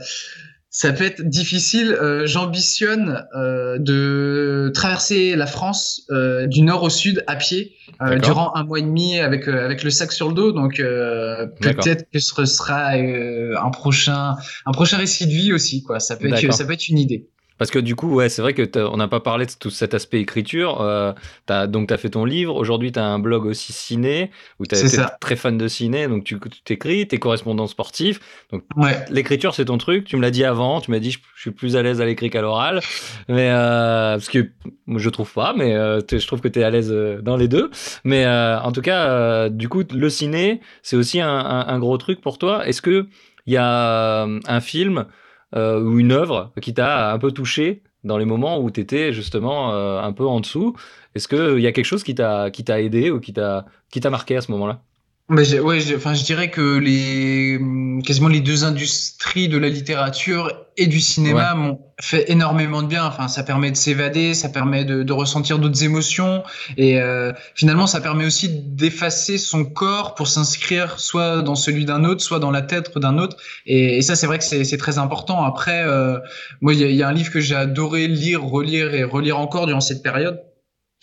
ça 0.75 0.93
peut 0.93 1.05
être 1.05 1.23
difficile. 1.23 1.93
Euh, 1.93 2.27
J'ambitionne 2.27 3.25
euh, 3.37 3.79
de 3.79 4.73
traverser 4.75 5.37
la 5.37 5.47
France 5.47 6.03
euh, 6.11 6.49
du 6.49 6.63
nord 6.63 6.83
au 6.83 6.91
sud 6.91 7.23
à 7.29 7.37
pied 7.37 7.77
euh, 8.03 8.19
durant 8.19 8.51
un 8.57 8.65
mois 8.65 8.81
et 8.81 8.83
demi 8.83 9.21
avec 9.21 9.47
euh, 9.47 9.65
avec 9.65 9.85
le 9.85 9.91
sac 9.91 10.11
sur 10.11 10.27
le 10.27 10.35
dos. 10.35 10.51
Donc 10.51 10.79
peut-être 10.79 12.11
que 12.13 12.19
ce 12.19 12.45
sera 12.45 12.89
un 12.89 13.71
prochain 13.71 14.35
un 14.67 14.73
prochain 14.73 14.97
récit 14.97 15.27
de 15.27 15.33
vie 15.33 15.53
aussi. 15.53 15.85
Quoi. 15.85 16.01
Ça 16.01 16.17
peut 16.17 16.27
être 16.27 16.53
ça 16.53 16.65
peut 16.65 16.73
être 16.73 16.89
une 16.89 16.99
idée. 16.99 17.29
Parce 17.59 17.71
que 17.71 17.79
du 17.79 17.95
coup, 17.95 18.13
ouais, 18.13 18.29
c'est 18.29 18.43
vrai 18.43 18.53
que 18.53 18.65
on 18.79 18.97
n'a 18.97 19.07
pas 19.07 19.21
parlé 19.21 19.47
de 19.47 19.53
tout 19.59 19.71
cet 19.71 19.95
aspect 19.95 20.21
écriture. 20.21 20.81
Euh, 20.81 21.13
as, 21.49 21.67
donc, 21.67 21.89
tu 21.89 21.95
as 21.95 21.99
fait 21.99 22.11
ton 22.11 22.25
livre. 22.25 22.55
Aujourd'hui, 22.57 22.91
tu 22.91 22.99
as 22.99 23.05
un 23.05 23.19
blog 23.19 23.47
aussi 23.47 23.73
ciné, 23.73 24.31
où 24.59 24.67
tu 24.67 24.75
es 24.75 24.83
très 25.21 25.37
fan 25.37 25.57
de 25.57 25.69
ciné. 25.69 26.09
Donc, 26.09 26.25
tu 26.25 26.39
t'écris, 26.65 27.07
tu 27.07 27.15
es 27.15 27.19
correspondant 27.19 27.67
sportif. 27.67 28.21
Donc, 28.51 28.65
ouais. 28.77 29.05
l'écriture, 29.09 29.55
c'est 29.55 29.67
ton 29.67 29.79
truc. 29.79 30.05
Tu 30.05 30.17
me 30.17 30.23
l'as 30.23 30.33
dit 30.33 30.45
avant. 30.45 30.81
Tu 30.81 30.91
m'as 30.91 30.99
dit, 30.99 31.13
je, 31.13 31.19
suis 31.37 31.51
plus 31.53 31.77
à 31.77 31.83
l'aise 31.83 32.01
à 32.01 32.07
l'écrit 32.07 32.31
qu'à 32.31 32.43
l'oral. 32.43 32.81
Mais, 33.29 33.51
euh, 33.51 34.15
parce 34.15 34.29
que 34.29 34.51
je 34.89 35.09
trouve 35.11 35.33
pas, 35.33 35.55
mais 35.57 35.75
euh, 35.75 36.01
je 36.11 36.27
trouve 36.27 36.41
que 36.41 36.49
tu 36.49 36.61
es 36.61 36.65
à 36.65 36.71
l'aise 36.71 36.91
dans 37.23 37.37
les 37.37 37.49
deux. 37.49 37.71
Mais 38.03 38.27
en 38.27 38.73
tout 38.73 38.83
cas, 38.83 39.49
du 39.49 39.69
coup, 39.69 39.83
le 39.93 40.11
ciné, 40.11 40.61
c'est 40.83 40.97
aussi 40.97 41.21
un, 41.21 41.29
un, 41.29 41.69
un, 41.69 41.79
gros 41.79 41.99
truc 41.99 42.21
pour 42.21 42.39
toi. 42.39 42.67
Est-ce 42.67 42.83
que 42.83 43.07
il 43.47 43.53
y 43.53 43.59
a 43.59 44.23
un 44.25 44.61
film 44.61 45.07
euh, 45.55 45.81
ou 45.83 45.99
une 45.99 46.13
œuvre 46.13 46.53
qui 46.61 46.75
t'a 46.75 47.13
un 47.13 47.19
peu 47.19 47.33
touché 47.33 47.83
dans 48.05 48.19
les 48.19 48.25
moments 48.25 48.59
où 48.61 48.71
tu 48.71 48.81
étais 48.81 49.13
justement 49.13 49.73
euh, 49.75 50.01
un 50.01 50.13
peu 50.13 50.27
en 50.27 50.41
dessous. 50.41 50.77
Est-ce 51.15 51.29
qu'il 51.29 51.61
y 51.61 51.67
a 51.67 51.73
quelque 51.73 51.85
chose 51.85 52.05
qui 52.05 52.15
t'a 52.15 52.51
aidé 52.81 53.11
ou 53.11 53.21
qui 53.21 53.33
t'a 53.33 53.65
marqué 54.11 54.37
à 54.37 54.41
ce 54.41 54.51
moment-là? 54.53 54.83
Mais 55.31 55.59
ouais, 55.59 55.81
enfin, 55.97 56.13
je 56.13 56.23
dirais 56.23 56.51
que 56.51 56.77
les 56.77 57.59
quasiment 58.05 58.29
les 58.29 58.41
deux 58.41 58.65
industries 58.65 59.49
de 59.49 59.57
la 59.57 59.71
littérature 59.71 60.53
et 60.77 60.87
du 60.87 61.01
cinéma 61.01 61.55
m'ont 61.55 61.81
fait 61.99 62.31
énormément 62.31 62.83
de 62.83 62.89
bien. 62.89 63.07
Enfin, 63.07 63.29
ça 63.29 63.43
permet 63.43 63.71
de 63.71 63.77
s'évader, 63.77 64.35
ça 64.35 64.51
permet 64.51 64.85
de, 64.85 65.03
de 65.03 65.13
ressentir 65.15 65.59
d'autres 65.59 65.83
émotions, 65.83 66.43
et 66.77 67.01
euh, 67.01 67.33
finalement, 67.55 67.87
ça 67.87 68.03
permet 68.03 68.27
aussi 68.27 68.49
d'effacer 68.51 69.39
son 69.39 69.65
corps 69.65 70.15
pour 70.15 70.29
s'inscrire 70.29 71.01
soit 71.01 71.41
dans 71.41 71.55
celui 71.55 71.87
d'un 71.87 72.05
autre, 72.05 72.21
soit 72.21 72.39
dans 72.39 72.51
la 72.51 72.61
tête 72.61 72.97
d'un 72.99 73.17
autre. 73.17 73.39
Et, 73.65 73.97
et, 73.97 74.03
ça, 74.03 74.17
c'est 74.17 74.27
vrai 74.27 74.39
que 74.39 74.45
c'est 74.45 74.77
très 74.77 74.99
important. 74.99 75.43
Après, 75.45 75.85
euh, 75.85 76.19
moi, 76.61 76.75
il 76.75 76.81
y 76.81 76.85
a, 76.85 76.89
y 76.89 77.03
a 77.03 77.09
un 77.09 77.15
livre 77.15 77.31
que 77.31 77.41
j'ai 77.41 77.57
adoré 77.57 78.09
lire, 78.09 78.43
relire 78.45 78.93
et 78.95 79.05
relire 79.05 79.39
encore 79.39 79.67
durant 79.67 79.81
cette 79.81 80.03
période. 80.03 80.39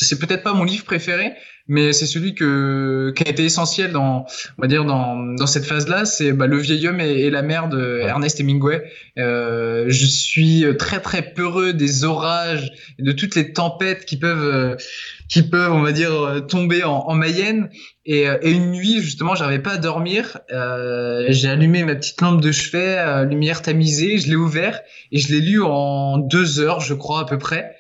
C'est 0.04 0.20
peut-être 0.20 0.44
pas 0.44 0.54
mon 0.54 0.64
livre 0.64 0.84
préféré, 0.84 1.34
mais 1.68 1.94
c'est 1.94 2.06
celui 2.06 2.34
que 2.34 3.14
qui 3.16 3.24
a 3.24 3.30
été 3.30 3.46
essentiel 3.46 3.92
dans 3.92 4.26
on 4.58 4.62
va 4.62 4.68
dire 4.68 4.84
dans 4.84 5.16
dans 5.16 5.48
cette 5.48 5.66
phase 5.66 5.88
là 5.88 6.06
c'est 6.06 6.34
bah, 6.34 6.48
le 6.48 6.58
vieil 6.58 6.88
homme 6.88 7.00
et, 7.00 7.30
la 7.30 7.42
mère 7.44 7.70
de 7.70 8.00
Ernest 8.00 8.40
Hemingway. 8.40 8.84
Euh, 9.20 9.86
je 9.88 10.06
suis 10.06 10.66
très 10.80 11.00
très 11.00 11.22
peureux 11.22 11.74
des 11.74 12.04
orages 12.04 12.72
et 13.00 13.04
de 13.04 13.12
toutes 13.12 13.36
les 13.36 13.54
tempêtes 13.54 14.06
qui 14.06 14.18
peuvent 14.18 14.44
euh, 14.44 14.76
qui 15.30 15.44
peuvent 15.44 15.72
on 15.72 15.82
va 15.82 15.92
dire 15.92 16.46
tomber 16.48 16.84
en, 16.84 17.06
en 17.08 17.14
Mayenne. 17.14 17.70
Et, 18.06 18.28
euh, 18.28 18.38
et, 18.42 18.52
une 18.52 18.72
nuit 18.72 19.00
justement 19.02 19.36
j'arrivais 19.36 19.62
pas 19.62 19.74
à 19.74 19.78
dormir. 19.78 20.40
Euh, 20.52 21.26
j'ai 21.30 21.50
allumé 21.50 21.84
ma 21.84 21.96
petite 21.96 22.20
lampe 22.22 22.42
de 22.42 22.52
chevet 22.52 22.98
euh, 22.98 23.26
lumière 23.26 23.62
tamisée 23.62 24.18
je 24.18 24.28
l'ai 24.28 24.36
ouvert 24.36 24.82
et 25.12 25.20
je 25.20 25.32
l'ai 25.32 25.42
lu 25.42 25.62
en 25.62 26.18
deux 26.18 26.60
heures 26.60 26.80
je 26.80 26.96
crois 26.96 27.22
à 27.22 27.26
peu 27.26 27.38
près 27.38 27.76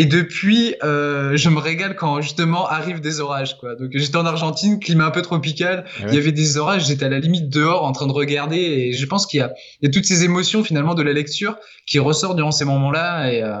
et 0.00 0.06
depuis, 0.06 0.76
euh, 0.84 1.36
je 1.36 1.48
me 1.48 1.58
régale 1.58 1.96
quand 1.96 2.20
justement 2.20 2.68
arrivent 2.68 3.00
des 3.00 3.18
orages. 3.18 3.58
Quoi. 3.58 3.74
Donc 3.74 3.90
j'étais 3.92 4.16
en 4.16 4.26
Argentine, 4.26 4.78
climat 4.78 5.06
un 5.06 5.10
peu 5.10 5.22
tropical. 5.22 5.86
Ah 5.98 6.04
il 6.06 6.14
y 6.14 6.18
avait 6.18 6.30
des 6.30 6.56
orages. 6.56 6.86
J'étais 6.86 7.06
à 7.06 7.08
la 7.08 7.18
limite 7.18 7.48
dehors 7.48 7.82
en 7.84 7.90
train 7.90 8.06
de 8.06 8.12
regarder. 8.12 8.58
Et 8.58 8.92
je 8.92 9.06
pense 9.06 9.26
qu'il 9.26 9.40
y 9.40 9.42
a, 9.42 9.52
il 9.80 9.86
y 9.86 9.88
a 9.88 9.90
toutes 9.90 10.04
ces 10.04 10.22
émotions 10.22 10.62
finalement 10.62 10.94
de 10.94 11.02
la 11.02 11.12
lecture 11.12 11.56
qui 11.84 11.98
ressortent 11.98 12.36
durant 12.36 12.52
ces 12.52 12.64
moments-là. 12.64 13.32
Et, 13.32 13.42
euh, 13.42 13.58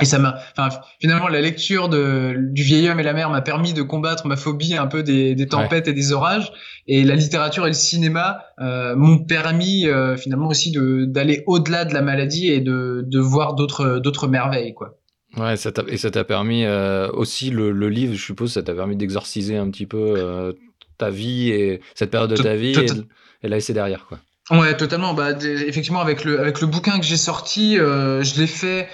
et 0.00 0.04
ça 0.04 0.18
m'a, 0.18 0.34
enfin, 0.56 0.76
finalement, 1.00 1.28
la 1.28 1.40
lecture 1.40 1.88
de, 1.88 2.34
du 2.36 2.64
vieil 2.64 2.88
homme 2.90 2.98
et 2.98 3.04
la 3.04 3.12
mer 3.12 3.30
m'a 3.30 3.40
permis 3.40 3.72
de 3.72 3.82
combattre 3.82 4.26
ma 4.26 4.34
phobie 4.34 4.74
un 4.74 4.88
peu 4.88 5.04
des, 5.04 5.36
des 5.36 5.46
tempêtes 5.46 5.86
et 5.86 5.92
des 5.92 6.10
orages. 6.10 6.50
Et 6.88 7.04
la 7.04 7.14
littérature 7.14 7.66
et 7.66 7.70
le 7.70 7.74
cinéma 7.74 8.46
euh, 8.60 8.96
m'ont 8.96 9.18
permis 9.18 9.86
euh, 9.86 10.16
finalement 10.16 10.48
aussi 10.48 10.72
de 10.72 11.04
d'aller 11.04 11.44
au-delà 11.46 11.84
de 11.84 11.94
la 11.94 12.02
maladie 12.02 12.48
et 12.48 12.58
de, 12.58 13.04
de 13.06 13.20
voir 13.20 13.54
d'autres 13.54 14.00
d'autres 14.00 14.26
merveilles, 14.26 14.74
quoi. 14.74 14.98
Ouais, 15.36 15.56
ça 15.56 15.70
et 15.88 15.96
ça 15.96 16.10
t'a 16.10 16.24
permis 16.24 16.64
euh, 16.64 17.10
aussi 17.12 17.50
le, 17.50 17.70
le, 17.70 17.88
livre, 17.88 18.14
je 18.14 18.22
suppose, 18.22 18.52
ça 18.52 18.62
t'a 18.62 18.74
permis 18.74 18.96
d'exorciser 18.96 19.56
un 19.56 19.70
petit 19.70 19.86
peu 19.86 20.14
euh, 20.16 20.52
ta 20.98 21.08
vie 21.08 21.48
et 21.48 21.80
cette 21.94 22.10
période 22.10 22.30
de 22.30 22.36
ta 22.36 22.54
vie 22.54 22.72
et, 22.78 22.84
et, 23.42 23.48
la 23.48 23.56
laisser 23.56 23.72
derrière, 23.72 24.06
quoi. 24.06 24.18
Ouais, 24.50 24.76
totalement. 24.76 25.14
Bah, 25.14 25.30
effectivement, 25.40 26.00
avec 26.00 26.24
le 26.24 26.38
avec 26.38 26.60
le 26.60 26.66
bouquin 26.66 26.98
que 26.98 27.06
j'ai 27.06 27.16
sorti, 27.16 27.78
euh, 27.78 28.22
je 28.22 28.40
l'ai 28.40 28.46
fait 28.46 28.88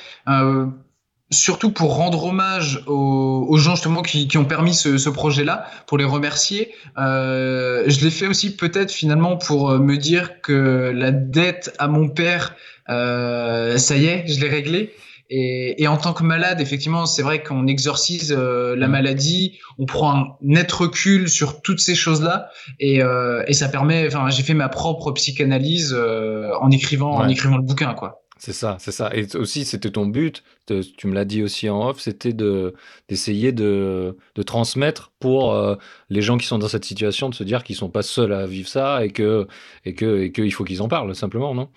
surtout 1.30 1.72
pour 1.72 1.96
rendre 1.96 2.24
hommage 2.24 2.82
aux, 2.86 3.44
aux 3.46 3.56
gens 3.58 3.74
justement 3.74 4.00
qui, 4.00 4.28
qui, 4.28 4.38
ont 4.38 4.46
permis 4.46 4.72
ce, 4.72 4.96
ce 4.96 5.10
projet-là, 5.10 5.66
pour 5.86 5.98
les 5.98 6.04
remercier. 6.04 6.72
Euh, 6.96 7.84
je 7.86 8.00
l'ai 8.00 8.10
fait 8.10 8.26
aussi 8.28 8.56
peut-être 8.56 8.90
finalement 8.90 9.36
pour 9.36 9.72
me 9.78 9.96
dire 9.96 10.40
que 10.40 10.92
la 10.94 11.10
dette 11.10 11.74
à 11.78 11.88
mon 11.88 12.08
père, 12.08 12.54
ça 12.86 13.96
y 13.96 14.06
est, 14.06 14.24
je 14.28 14.40
l'ai 14.40 14.48
réglée. 14.48 14.94
Et, 15.30 15.82
et, 15.82 15.88
en 15.88 15.98
tant 15.98 16.14
que 16.14 16.22
malade, 16.22 16.60
effectivement, 16.60 17.04
c'est 17.04 17.22
vrai 17.22 17.42
qu'on 17.42 17.66
exorcise 17.66 18.34
euh, 18.36 18.74
la 18.76 18.88
maladie, 18.88 19.58
on 19.78 19.84
prend 19.84 20.16
un 20.16 20.24
net 20.40 20.72
recul 20.72 21.28
sur 21.28 21.60
toutes 21.60 21.80
ces 21.80 21.94
choses-là, 21.94 22.48
et, 22.80 23.02
euh, 23.02 23.42
et 23.46 23.52
ça 23.52 23.68
permet. 23.68 24.06
Enfin, 24.06 24.30
j'ai 24.30 24.42
fait 24.42 24.54
ma 24.54 24.70
propre 24.70 25.12
psychanalyse 25.12 25.94
euh, 25.96 26.50
en 26.60 26.70
écrivant, 26.70 27.12
en 27.12 27.28
écrivant 27.28 27.58
le 27.58 27.62
bouquin, 27.62 27.92
quoi. 27.92 28.22
C'est 28.38 28.52
ça, 28.52 28.76
c'est 28.78 28.92
ça. 28.92 29.10
Et 29.14 29.26
aussi, 29.36 29.64
c'était 29.64 29.90
ton 29.90 30.06
but, 30.06 30.44
tu 30.66 31.06
me 31.08 31.14
l'as 31.14 31.24
dit 31.24 31.42
aussi 31.42 31.68
en 31.68 31.88
off, 31.88 31.98
c'était 31.98 32.32
de, 32.32 32.74
d'essayer 33.08 33.50
de, 33.50 34.16
de 34.36 34.42
transmettre 34.42 35.12
pour 35.18 35.52
euh, 35.52 35.74
les 36.08 36.22
gens 36.22 36.38
qui 36.38 36.46
sont 36.46 36.58
dans 36.58 36.68
cette 36.68 36.84
situation, 36.84 37.28
de 37.28 37.34
se 37.34 37.42
dire 37.42 37.64
qu'ils 37.64 37.74
sont 37.74 37.90
pas 37.90 38.02
seuls 38.02 38.32
à 38.32 38.46
vivre 38.46 38.68
ça 38.68 39.04
et 39.04 39.10
que 39.10 39.48
et 39.84 39.94
que 39.94 40.20
et 40.20 40.30
qu'il 40.30 40.52
faut 40.52 40.62
qu'ils 40.62 40.82
en 40.82 40.88
parlent 40.88 41.16
simplement, 41.16 41.52
non? 41.52 41.68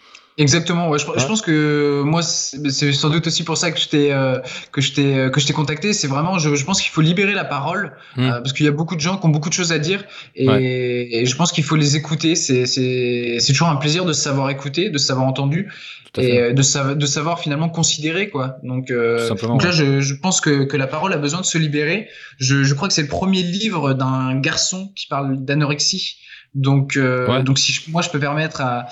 Exactement. 0.42 0.90
Ouais. 0.90 1.00
Je, 1.00 1.06
je, 1.06 1.26
pense 1.26 1.42
que 1.42 2.02
moi, 2.04 2.22
c'est 2.24 2.94
sans 2.94 3.10
doute 3.10 3.28
aussi 3.28 3.44
pour 3.44 3.58
ça 3.58 3.72
que 3.72 3.80
je 3.80 3.88
t'ai 3.88 4.12
euh, 4.12 4.40
que 4.72 4.82
je 4.82 4.94
t'ai 4.94 5.30
que 5.32 5.40
je 5.40 5.46
t'ai 5.46 5.54
contacté. 5.54 5.94
C'est 5.94 6.08
vraiment, 6.08 6.40
je, 6.40 6.56
je 6.56 6.66
pense 6.66 6.82
qu'il 6.82 6.92
faut 6.92 7.02
libérer 7.02 7.34
la 7.34 7.46
parole 7.46 7.94
mmh. 8.16 8.22
euh, 8.24 8.32
parce 8.40 8.54
qu'il 8.54 8.66
y 8.66 8.70
a 8.70 8.74
beaucoup 8.74 8.96
de 8.96 9.02
gens 9.02 9.18
qui 9.18 9.26
ont 9.26 9.30
beaucoup 9.30 9.50
de 9.50 9.54
choses 9.54 9.72
à 9.72 9.80
dire 9.80 10.04
et, 10.36 10.48
ouais. 10.48 11.10
et 11.12 11.26
je 11.26 11.36
pense 11.36 11.52
qu'il 11.52 11.64
faut 11.64 11.76
les 11.76 11.96
écouter. 11.96 12.36
C'est 12.36 12.66
c'est 12.66 13.38
c'est 13.40 13.54
toujours 13.54 13.70
un 13.70 13.76
plaisir 13.76 14.06
de 14.06 14.14
savoir 14.14 14.50
écouter, 14.50 14.90
de 14.90 14.98
savoir 14.98 15.28
entendu 15.28 15.72
et 16.18 16.54
de, 16.54 16.62
sa 16.62 16.94
de 16.94 17.06
savoir 17.06 17.40
finalement 17.40 17.70
considérer 17.70 18.30
quoi. 18.30 18.58
Donc 18.64 18.92
euh, 18.92 19.30
donc 19.44 19.64
là, 19.64 19.70
ouais. 19.70 19.76
je, 19.76 20.02
je 20.02 20.14
pense 20.16 20.42
que, 20.42 20.66
que 20.66 20.76
la 20.76 20.88
parole 20.88 21.14
a 21.14 21.18
besoin 21.18 21.40
de 21.40 21.46
se 21.46 21.58
libérer. 21.58 22.10
Je, 22.38 22.64
je 22.64 22.74
crois 22.74 22.88
que 22.88 22.94
c'est 22.94 23.02
le 23.02 23.08
premier 23.08 23.44
livre 23.44 23.94
d'un 23.94 24.40
garçon 24.40 24.92
qui 24.96 25.08
parle 25.08 25.44
d'anorexie. 25.44 26.18
Donc, 26.54 26.98
euh, 26.98 27.28
Ouais. 27.30 27.44
donc 27.44 27.58
si 27.60 27.72
je- 27.72 27.90
moi 27.92 28.02
je 28.02 28.10
peux 28.10 28.20
permettre 28.20 28.62
à, 28.62 28.88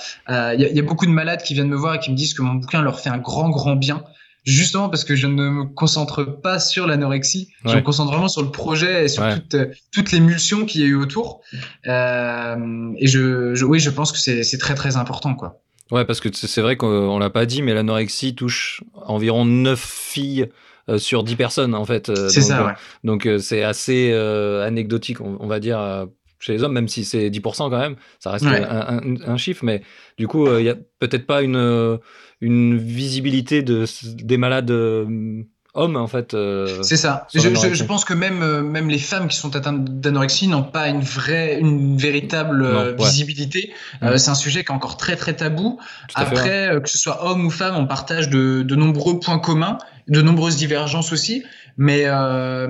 il 0.55 0.61
y, 0.61 0.65
a- 0.65 0.69
il 0.69 0.75
y 0.75 0.79
a 0.79 0.83
beaucoup 0.83 1.05
de 1.05 1.11
malades 1.11 1.41
qui 1.43 1.53
viennent 1.53 1.67
me 1.69 1.75
voir 1.75 1.95
et 1.95 1.99
qui 1.99 2.09
me 2.11 2.15
disent 2.15 2.33
que 2.33 2.41
mon 2.41 2.53
bouquin 2.53 2.81
leur 2.81 2.99
fait 2.99 3.09
un 3.09 3.17
grand 3.17 3.49
grand 3.49 3.75
bien, 3.75 4.03
justement 4.45 4.87
parce 4.89 5.03
que 5.03 5.15
je 5.15 5.27
ne 5.27 5.33
me 5.49 5.65
concentre 5.65 6.23
pas 6.23 6.59
sur 6.59 6.87
l'anorexie, 6.87 7.49
je 7.65 7.75
me 7.75 7.81
concentre 7.81 8.11
vraiment 8.11 8.29
sur 8.29 8.41
le 8.41 8.49
projet 8.51 9.03
et 9.03 9.07
sur 9.09 9.23
Ouais. 9.23 9.35
toute, 9.35 9.55
toute 9.91 10.11
l'émulsion 10.13 10.65
qu'il 10.65 10.79
y 10.81 10.83
a 10.85 10.87
eu 10.87 10.95
autour. 10.95 11.41
Euh, 11.87 12.91
et 12.97 13.07
je, 13.07 13.53
je, 13.55 13.65
oui, 13.65 13.79
je 13.79 13.89
pense 13.89 14.11
que 14.11 14.17
c'est 14.17 14.43
c'est 14.43 14.57
très 14.57 14.75
très 14.75 14.95
important 14.97 15.35
quoi. 15.35 15.59
Ouais, 15.91 16.05
parce 16.05 16.19
que 16.19 16.29
c'est 16.31 16.61
vrai 16.61 16.75
qu'on 16.77 17.17
l'a 17.17 17.31
pas 17.31 17.45
dit, 17.47 17.63
mais 17.63 17.73
l'anorexie 17.73 18.35
touche 18.35 18.83
environ 18.93 19.43
9 19.43 19.79
filles 19.83 20.47
euh, 20.87 20.99
sur 20.99 21.23
10 21.23 21.35
personnes, 21.35 21.73
en 21.73 21.83
fait. 21.85 22.09
euh, 22.09 22.29
C'est 22.29 22.41
ça, 22.41 22.61
euh, 22.61 22.65
ouais. 22.67 22.73
Donc 23.03 23.25
euh, 23.25 23.39
c'est 23.39 23.63
assez 23.63 24.11
euh, 24.13 24.65
anecdotique, 24.65 25.19
on, 25.19 25.37
on 25.39 25.47
va 25.47 25.59
dire, 25.59 25.79
euh, 25.79 26.05
chez 26.39 26.53
les 26.53 26.63
hommes, 26.63 26.73
même 26.73 26.87
si 26.87 27.03
c'est 27.05 27.29
10% 27.29 27.69
quand 27.69 27.77
même, 27.79 27.95
ça 28.19 28.31
reste 28.31 28.45
Ouais. 28.45 28.63
un, 28.63 28.97
un- 28.99 29.21
un 29.27 29.37
chiffre, 29.37 29.63
mais 29.65 29.81
du 30.17 30.27
coup, 30.27 30.47
euh, 30.47 30.61
il 30.61 30.65
y 30.65 30.69
a 30.69 30.75
peut-être 30.99 31.25
pas 31.27 31.41
une, 31.41 31.55
euh, 31.57 31.97
une 32.41 32.77
visibilité 32.77 33.61
de, 33.61 33.85
des 34.23 34.37
malades 34.37 34.71
euh, 34.71 35.43
hommes, 35.75 35.97
en 35.97 36.07
fait. 36.07 36.33
euh, 36.33 36.81
C'est 36.81 36.97
ça. 36.97 37.27
Je, 37.33 37.39
je, 37.39 37.47
l'anorexie. 37.49 37.75
je 37.75 37.83
pense 37.83 38.05
que 38.05 38.13
même, 38.13 38.41
euh, 38.41 38.61
même 38.63 38.89
les 38.89 38.97
femmes 38.97 39.27
qui 39.27 39.37
sont 39.37 39.55
atteintes 39.55 39.83
d'anorexie 39.99 40.47
n'ont 40.47 40.63
pas 40.63 40.87
une 40.87 41.01
vraie, 41.01 41.59
une 41.59 41.95
véritable 41.97 42.63
euh, 42.63 42.73
Non, 42.73 42.79
ouais. 42.85 42.95
visibilité. 43.09 43.71
Euh, 44.01 44.11
Mhm. 44.11 44.17
c'est 44.17 44.31
un 44.31 44.35
sujet 44.35 44.63
qui 44.63 44.71
est 44.71 44.75
encore 44.75 44.97
très 44.97 45.15
très 45.15 45.35
tabou. 45.35 45.77
fait, 46.09 46.21
ouais. 46.21 46.27
Après, 46.27 46.69
euh, 46.75 46.79
que 46.79 46.89
ce 46.89 46.97
soit 46.97 47.25
homme 47.29 47.45
ou 47.45 47.49
femme, 47.49 47.75
on 47.75 47.85
partage 47.85 48.29
de, 48.29 48.63
de 48.63 48.75
nombreux 48.75 49.19
points 49.19 49.39
communs, 49.39 49.77
de 50.07 50.21
nombreuses 50.21 50.55
divergences 50.57 51.11
aussi. 51.13 51.43
Mais, 51.77 52.03
euh, 52.05 52.67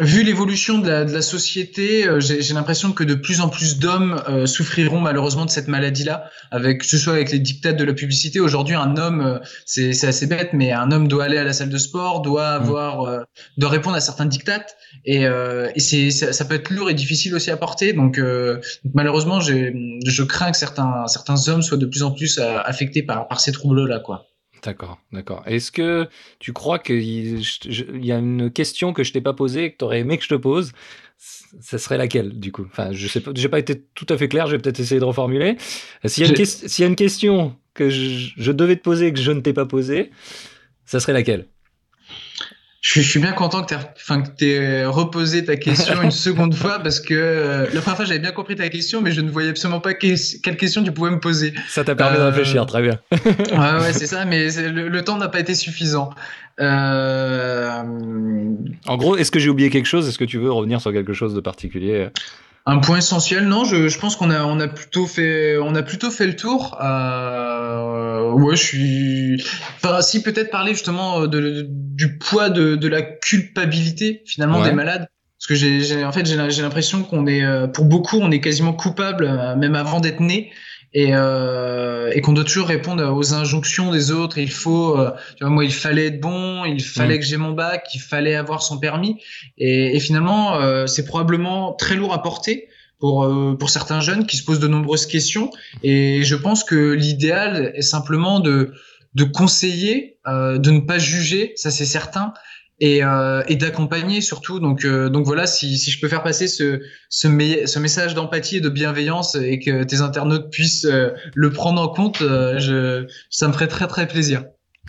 vu 0.00 0.22
l'évolution 0.22 0.78
de 0.78 0.88
la, 0.88 1.04
de 1.04 1.12
la 1.12 1.22
société, 1.22 2.06
euh, 2.06 2.20
j'ai 2.20 2.54
l'impression 2.54 2.92
que 2.92 3.04
de 3.04 3.14
plus 3.14 3.40
en 3.40 3.48
plus 3.48 3.78
d'hommes 3.78 4.22
euh, 4.28 4.46
souffriront 4.46 5.00
malheureusement 5.00 5.44
de 5.44 5.50
cette 5.50 5.68
maladie-là, 5.68 6.30
avec 6.50 6.80
que 6.80 6.86
ce 6.86 6.98
soit 6.98 7.14
avec 7.14 7.32
les 7.32 7.38
dictats 7.38 7.72
de 7.72 7.84
la 7.84 7.94
publicité. 7.94 8.40
Aujourd'hui, 8.40 8.74
un 8.74 8.96
homme, 8.96 9.20
euh, 9.20 9.38
c'est 9.64 10.04
assez 10.04 10.26
bête, 10.26 10.50
mais 10.52 10.72
un 10.72 10.90
homme 10.92 11.08
doit 11.08 11.24
aller 11.24 11.38
à 11.38 11.44
la 11.44 11.52
salle 11.52 11.70
de 11.70 11.78
sport, 11.78 12.22
doit 12.22 12.48
avoir, 12.48 13.02
euh, 13.02 13.20
doit 13.56 13.70
répondre 13.70 13.96
à 13.96 14.00
certains 14.00 14.26
dictats, 14.26 14.66
et, 15.04 15.26
euh, 15.26 15.70
et 15.74 15.80
c'est 15.80 16.10
ça, 16.10 16.32
ça 16.32 16.44
peut 16.44 16.54
être 16.54 16.70
lourd 16.70 16.90
et 16.90 16.94
difficile 16.94 17.34
aussi 17.34 17.50
à 17.50 17.56
porter. 17.56 17.92
Donc, 17.92 18.18
euh, 18.18 18.56
donc 18.84 18.94
malheureusement, 18.94 19.40
je 19.40 20.22
crains 20.22 20.50
que 20.50 20.56
certains 20.56 21.06
certains 21.06 21.48
hommes 21.48 21.62
soient 21.62 21.76
de 21.78 21.86
plus 21.86 22.02
en 22.02 22.10
plus 22.10 22.38
affectés 22.38 23.02
par 23.02 23.28
par 23.28 23.40
ces 23.40 23.52
troubles-là, 23.52 24.00
quoi. 24.00 24.26
D'accord, 24.66 24.98
d'accord. 25.12 25.44
Est-ce 25.46 25.70
que 25.70 26.08
tu 26.40 26.52
crois 26.52 26.80
qu'il 26.80 27.00
y 28.04 28.10
a 28.12 28.18
une 28.18 28.50
question 28.50 28.92
que 28.92 29.04
je 29.04 29.12
t'ai 29.12 29.20
pas 29.20 29.32
posée 29.32 29.66
et 29.66 29.72
que 29.72 29.76
tu 29.78 29.84
aurais 29.84 30.00
aimé 30.00 30.18
que 30.18 30.24
je 30.24 30.28
te 30.28 30.34
pose? 30.34 30.72
Ça 31.60 31.78
serait 31.78 31.96
laquelle, 31.96 32.36
du 32.38 32.50
coup? 32.50 32.66
Enfin, 32.66 32.90
je 32.92 33.06
sais 33.06 33.20
pas, 33.20 33.30
j'ai 33.32 33.48
pas 33.48 33.60
été 33.60 33.80
tout 33.94 34.06
à 34.08 34.18
fait 34.18 34.26
clair, 34.26 34.48
je 34.48 34.56
vais 34.56 34.58
peut-être 34.60 34.80
essayer 34.80 34.98
de 34.98 35.04
reformuler. 35.04 35.56
Euh, 36.04 36.08
S'il 36.08 36.22
y, 36.22 36.26
a 36.26 36.30
une 36.30 36.36
J'ai- 36.36 36.42
ques- 36.42 36.68
s'il 36.68 36.82
y 36.82 36.84
a 36.84 36.88
une 36.88 36.96
question 36.96 37.56
que 37.74 37.90
je, 37.90 38.32
je 38.36 38.52
devais 38.52 38.74
te 38.76 38.82
poser 38.82 39.06
et 39.06 39.12
que 39.12 39.20
je 39.20 39.30
ne 39.30 39.40
t'ai 39.40 39.52
pas 39.52 39.66
posée, 39.66 40.10
ça 40.84 40.98
serait 40.98 41.12
laquelle? 41.12 41.46
Je 42.88 43.00
suis, 43.00 43.18
bien 43.18 43.32
content 43.32 43.64
que 43.64 43.74
tu 44.38 44.44
aies 44.46 44.84
reposé 44.86 45.44
ta 45.44 45.56
question 45.56 46.00
une 46.02 46.10
seconde 46.28 46.54
fois 46.54 46.78
parce 46.78 47.00
que 47.00 47.14
euh, 47.14 47.66
la 47.74 47.80
première 47.80 47.96
fois 47.96 48.04
j'avais 48.04 48.20
bien 48.20 48.30
compris 48.30 48.54
ta 48.54 48.68
question 48.68 49.00
mais 49.02 49.10
je 49.10 49.20
ne 49.22 49.28
voyais 49.30 49.48
absolument 49.50 49.80
pas 49.80 49.94
que- 49.94 50.40
quelle 50.40 50.56
question 50.56 50.84
tu 50.84 50.92
pouvais 50.92 51.10
me 51.10 51.18
poser. 51.18 51.52
Ça 51.68 51.82
t'a 51.82 51.96
permis 51.96 52.16
de 52.16 52.22
Euh, 52.22 52.28
réfléchir, 52.28 52.64
très 52.66 52.82
bien. 52.82 53.00
Ouais, 53.10 53.80
ouais, 53.80 53.92
c'est 53.92 54.06
ça, 54.06 54.24
mais 54.24 54.46
le 54.70 55.02
temps 55.02 55.16
n'a 55.18 55.28
pas 55.28 55.40
été 55.40 55.56
suffisant. 55.56 56.10
Euh, 56.60 57.82
En 58.86 58.96
gros, 58.96 59.16
est-ce 59.16 59.30
que 59.30 59.38
j'ai 59.40 59.50
oublié 59.50 59.68
quelque 59.70 59.86
chose? 59.86 60.08
Est-ce 60.08 60.18
que 60.18 60.24
tu 60.24 60.38
veux 60.38 60.52
revenir 60.52 60.80
sur 60.80 60.92
quelque 60.92 61.12
chose 61.12 61.34
de 61.34 61.40
particulier? 61.40 62.08
Un 62.68 62.78
point 62.78 62.98
essentiel, 62.98 63.44
non, 63.46 63.64
je, 63.64 63.88
je 63.88 63.98
pense 63.98 64.16
qu'on 64.16 64.30
a, 64.30 64.42
on 64.44 64.58
a 64.58 64.66
plutôt 64.68 65.06
fait, 65.06 65.56
on 65.58 65.74
a 65.76 65.82
plutôt 65.82 66.10
fait 66.10 66.26
le 66.26 66.34
tour. 66.36 66.76
Euh, 66.82 68.32
ouais, 68.32 68.56
je 68.56 68.62
suis. 68.62 69.44
Enfin, 69.76 70.00
si 70.02 70.22
peut-être 70.22 70.50
parler 70.50 70.72
justement 70.72 71.26
de, 71.26 71.40
de- 71.40 71.66
du 71.70 72.18
poids 72.18 72.50
de, 72.50 72.74
de 72.76 72.88
la 72.88 73.02
culpabilité 73.02 74.22
finalement 74.26 74.60
Ouais. 74.60 74.68
des 74.70 74.74
malades. 74.74 75.08
Parce 75.38 75.48
que 75.48 75.54
j'ai, 75.54 76.02
en 76.04 76.12
fait, 76.12 76.26
j'ai, 76.26 76.50
j'ai 76.50 76.62
l'impression 76.62 77.02
qu'on 77.02 77.26
est, 77.26 77.44
euh, 77.44 77.66
pour 77.66 77.84
beaucoup, 77.84 78.16
on 78.20 78.30
est 78.30 78.40
quasiment 78.40 78.72
coupable, 78.72 79.26
euh, 79.28 79.54
même 79.54 79.74
avant 79.74 80.00
d'être 80.00 80.20
né, 80.20 80.50
et, 80.96 81.10
euh, 81.12 82.10
et 82.14 82.22
qu'on 82.22 82.32
doit 82.32 82.44
toujours 82.44 82.68
répondre 82.68 83.04
aux 83.14 83.34
injonctions 83.34 83.90
des 83.90 84.12
autres. 84.12 84.38
Il 84.38 84.50
faut, 84.50 84.98
euh, 84.98 85.10
tu 85.36 85.44
vois, 85.44 85.50
moi, 85.50 85.64
il 85.64 85.72
fallait 85.74 86.06
être 86.06 86.20
bon, 86.20 86.64
il 86.64 86.82
fallait 86.82 87.16
Mm. 87.16 87.20
que 87.20 87.24
j'ai 87.26 87.36
mon 87.36 87.52
bac, 87.52 87.86
il 87.92 87.98
fallait 88.00 88.34
avoir 88.34 88.62
son 88.62 88.78
permis, 88.78 89.20
et, 89.58 89.94
et 89.94 90.00
finalement, 90.00 90.56
euh, 90.56 90.86
c'est 90.86 91.04
probablement 91.04 91.74
très 91.74 91.96
lourd 91.96 92.14
à 92.14 92.22
porter 92.22 92.68
pour 92.98 93.24
euh, 93.24 93.54
pour 93.58 93.68
certains 93.68 94.00
jeunes 94.00 94.24
qui 94.26 94.38
se 94.38 94.44
posent 94.44 94.58
de 94.58 94.68
nombreuses 94.68 95.04
questions. 95.04 95.50
Et 95.82 96.22
je 96.24 96.34
pense 96.34 96.64
que 96.64 96.92
l'idéal 96.92 97.72
est 97.74 97.82
simplement 97.82 98.40
de 98.40 98.72
de 99.14 99.24
conseiller, 99.24 100.16
euh, 100.26 100.56
de 100.56 100.70
ne 100.70 100.80
pas 100.80 100.98
juger, 100.98 101.52
ça 101.56 101.70
c'est 101.70 101.84
certain, 101.84 102.32
et, 102.80 103.02
euh, 103.02 103.42
et 103.48 103.56
d'accompagner 103.56 104.20
surtout. 104.20 104.60
Donc, 104.60 104.84
euh, 104.84 105.10
voilà, 105.24 105.46
si, 105.46 105.76
je 105.76 106.00
peux 106.00 106.08
faire 106.08 106.22
passer 106.22 106.48
ce, 106.48 106.80
ce, 107.08 107.28
me- 107.28 107.66
ce 107.66 107.78
message 107.78 108.14
d'empathie 108.14 108.56
et 108.56 108.60
de 108.60 108.68
bienveillance 108.68 109.34
et 109.34 109.58
que 109.58 109.84
tes 109.84 110.00
internautes 110.00 110.50
puissent 110.50 110.84
euh, 110.84 111.10
le 111.34 111.50
prendre 111.50 111.80
en 111.80 111.88
compte, 111.88 112.18
ça 112.18 113.48
me 113.48 113.52
ferait 113.52 113.68
très 113.68 113.86
très 113.86 114.06
plaisir. 114.06 114.44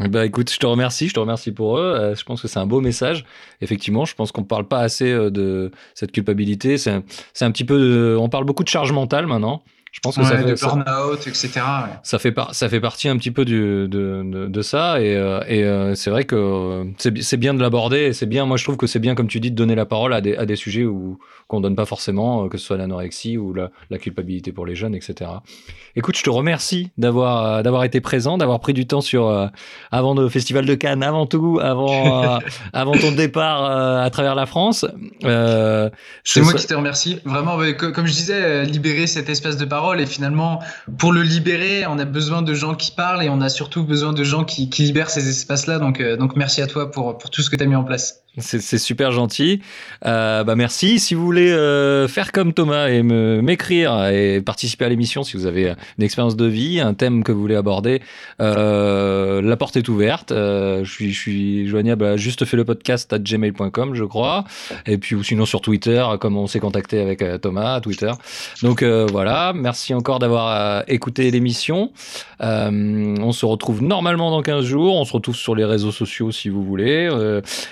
Bah 0.10 0.26
écoute, 0.26 0.52
je 0.52 0.60
te 0.60 0.66
remercie, 0.68 1.08
je 1.08 1.16
te 1.16 1.20
remercie 1.20 1.52
pour 1.52 1.80
eux. 1.80 2.14
Je 2.16 2.24
pense 2.24 2.40
que 2.42 2.48
c'est 2.48 2.60
un 2.60 2.68
beau 2.68 2.82
message. 2.82 3.26
Effectivement, 3.62 4.06
je 4.06 4.14
pense 4.14 4.32
qu'on 4.32 4.44
parle 4.44 4.68
pas 4.68 4.82
assez 4.82 5.12
de 5.12 5.72
cette 5.96 6.12
culpabilité. 6.12 6.78
C'est 6.78 6.92
un, 6.92 7.52
petit 7.52 7.66
peu, 7.66 8.16
on 8.20 8.30
parle 8.30 8.46
beaucoup 8.46 8.64
de 8.64 8.70
charge 8.70 8.92
mentale 8.92 9.26
maintenant. 9.26 9.64
Je 9.92 10.00
pense 10.02 10.16
que 10.18 10.24
ça 10.24 10.38
fait, 10.38 10.44
de 10.44 10.54
burn-out, 10.54 11.26
etc. 11.28 11.50
ouais. 11.56 11.62
ça 12.04 12.20
fait, 12.20 12.32
par- 12.32 12.54
ça 12.54 12.70
fait 12.70 12.80
partie 12.82 13.08
un 13.10 13.18
petit 13.18 13.32
peu 13.32 13.46
du, 13.46 13.60
de, 13.60 13.88
de, 13.88 14.48
de 14.48 14.62
ça 14.62 15.02
et, 15.02 15.16
euh, 15.16 15.40
et 15.48 15.64
euh, 15.64 15.96
c'est 15.96 16.10
vrai 16.10 16.26
que 16.26 16.36
euh, 16.36 16.84
c'est 17.22 17.38
bien 17.38 17.54
de 17.54 17.62
l'aborder 17.62 17.98
et 18.08 18.14
c'est 18.14 18.26
bien 18.26 18.46
moi 18.46 18.58
je 18.58 18.64
trouve 18.64 18.78
que 18.78 18.86
c'est 18.88 19.00
bien 19.00 19.16
comme 19.16 19.28
tu 19.28 19.40
dis 19.40 19.50
de 19.50 19.56
donner 19.56 19.76
la 19.76 19.86
parole 19.86 20.14
à 20.14 20.22
des, 20.22 20.36
à 20.36 20.46
des 20.46 20.56
sujets 20.56 20.84
où 20.86 21.18
qu'on 21.48 21.62
donne 21.62 21.76
pas 21.76 21.86
forcément 21.86 22.46
euh, 22.46 22.50
que 22.50 22.58
ce 22.58 22.66
soit 22.66 22.78
l'anorexie 22.78 23.38
ou 23.38 23.54
la, 23.54 23.72
la 23.90 23.98
culpabilité 23.98 24.52
pour 24.52 24.66
les 24.66 24.76
jeunes 24.76 24.96
etc 24.96 25.32
écoute 25.96 26.18
je 26.18 26.24
te 26.24 26.30
remercie 26.30 26.92
d'avoir 26.98 27.46
euh, 27.46 27.62
d'avoir 27.64 27.84
été 27.84 28.02
présent 28.02 28.38
d'avoir 28.38 28.60
pris 28.60 28.74
du 28.74 28.86
temps 28.86 29.02
sur 29.02 29.28
euh, 29.28 29.48
avant 29.92 30.14
le 30.14 30.30
festival 30.30 30.66
de 30.66 30.76
Cannes 30.76 31.04
avant 31.04 31.26
tout 31.26 31.60
avant 31.62 32.24
euh, 32.24 32.40
avant 32.74 32.94
ton 32.94 33.12
départ 33.12 33.66
euh, 33.66 34.04
à 34.04 34.10
travers 34.10 34.36
la 34.36 34.46
France 34.46 34.86
C'est 35.22 35.90
ce 36.24 36.40
moi 36.40 36.54
qui 36.54 36.68
te 36.68 36.74
remercie. 36.74 37.20
Vraiment, 37.26 37.58
comme 37.78 38.08
je 38.08 38.14
disais, 38.14 38.66
libérer 38.66 39.08
cet 39.08 39.30
espace 39.30 39.58
de 39.58 39.66
parole. 39.66 40.02
Et 40.02 40.06
finalement, 40.06 40.62
pour 40.98 41.12
le 41.12 41.22
libérer, 41.22 41.86
on 41.88 42.00
a 42.00 42.06
besoin 42.06 42.42
de 42.42 42.54
gens 42.54 42.76
qui 42.76 42.92
parlent 42.92 43.24
et 43.24 43.30
on 43.30 43.42
a 43.42 43.50
surtout 43.50 43.84
besoin 43.84 44.14
de 44.14 44.24
gens 44.24 44.44
qui, 44.44 44.70
qui 44.70 44.84
libèrent 44.84 45.10
ces 45.10 45.30
espaces-là. 45.30 45.80
Donc, 45.80 46.02
donc 46.02 46.36
merci 46.36 46.62
à 46.62 46.68
toi 46.68 46.92
pour, 46.92 47.18
pour 47.18 47.30
tout 47.30 47.42
ce 47.42 47.50
que 47.50 47.56
tu 47.56 47.64
as 47.64 47.68
mis 47.68 47.76
en 47.76 47.84
place. 47.84 48.24
C'est 48.40 48.78
super 48.78 49.12
gentil. 49.12 49.62
Euh, 50.06 50.44
bah 50.44 50.56
merci. 50.56 51.00
Si 51.00 51.16
vous 51.16 51.26
voulez 51.26 51.52
euh, 51.52 52.08
faire 52.08 52.32
comme 52.32 52.54
Thomas 52.54 52.88
et 52.90 53.02
m'écrire 53.02 54.10
et 54.10 54.42
participer 54.42 54.86
à 54.86 54.90
l'émission, 54.90 55.24
si 55.24 55.36
vous 55.38 55.48
avez 55.48 55.74
une 55.98 56.04
expérience 56.04 56.36
de 56.36 56.46
vie, 56.46 56.80
un 56.80 56.94
thème 56.94 57.24
que 57.24 57.32
vous 57.32 57.42
voulez 57.42 57.56
aborder, 57.56 58.00
euh, 58.40 59.42
la 59.42 59.58
porte 59.58 59.76
est 59.78 59.90
ouverte. 59.90 60.32
Je 60.32 60.84
suis 60.84 61.68
joignable 61.68 62.06
à 62.06 62.18
juste 62.18 62.46
fait 62.46 62.58
le 62.58 62.64
podcast 62.64 63.12
à 63.12 63.18
gmail.com, 63.18 63.96
je 63.96 64.04
crois. 64.04 64.44
Et 64.86 65.00
puis 65.00 65.16
ou 65.16 65.24
sinon 65.24 65.48
sur 65.48 65.62
Twitter, 65.62 66.06
comme 66.20 66.38
on 66.38 66.46
s'est 66.46 66.60
contacté 66.60 67.02
avec 67.02 67.24
Thomas 67.42 67.82
Twitter. 67.82 68.12
Donc 68.62 68.84
voilà. 68.84 69.52
Merci 69.56 69.96
encore 69.96 70.20
d'avoir 70.20 70.84
écouté 70.88 71.32
l'émission. 71.32 71.92
On 72.40 73.32
se 73.32 73.46
retrouve 73.48 73.82
normalement 73.82 74.30
dans 74.30 74.44
15 74.44 74.64
jours. 74.64 74.96
On 74.96 75.06
se 75.06 75.14
retrouve 75.14 75.36
sur 75.36 75.56
les 75.56 75.66
réseaux 75.66 75.92
sociaux 75.92 76.32
si 76.32 76.50
vous 76.50 76.64
voulez. 76.64 77.10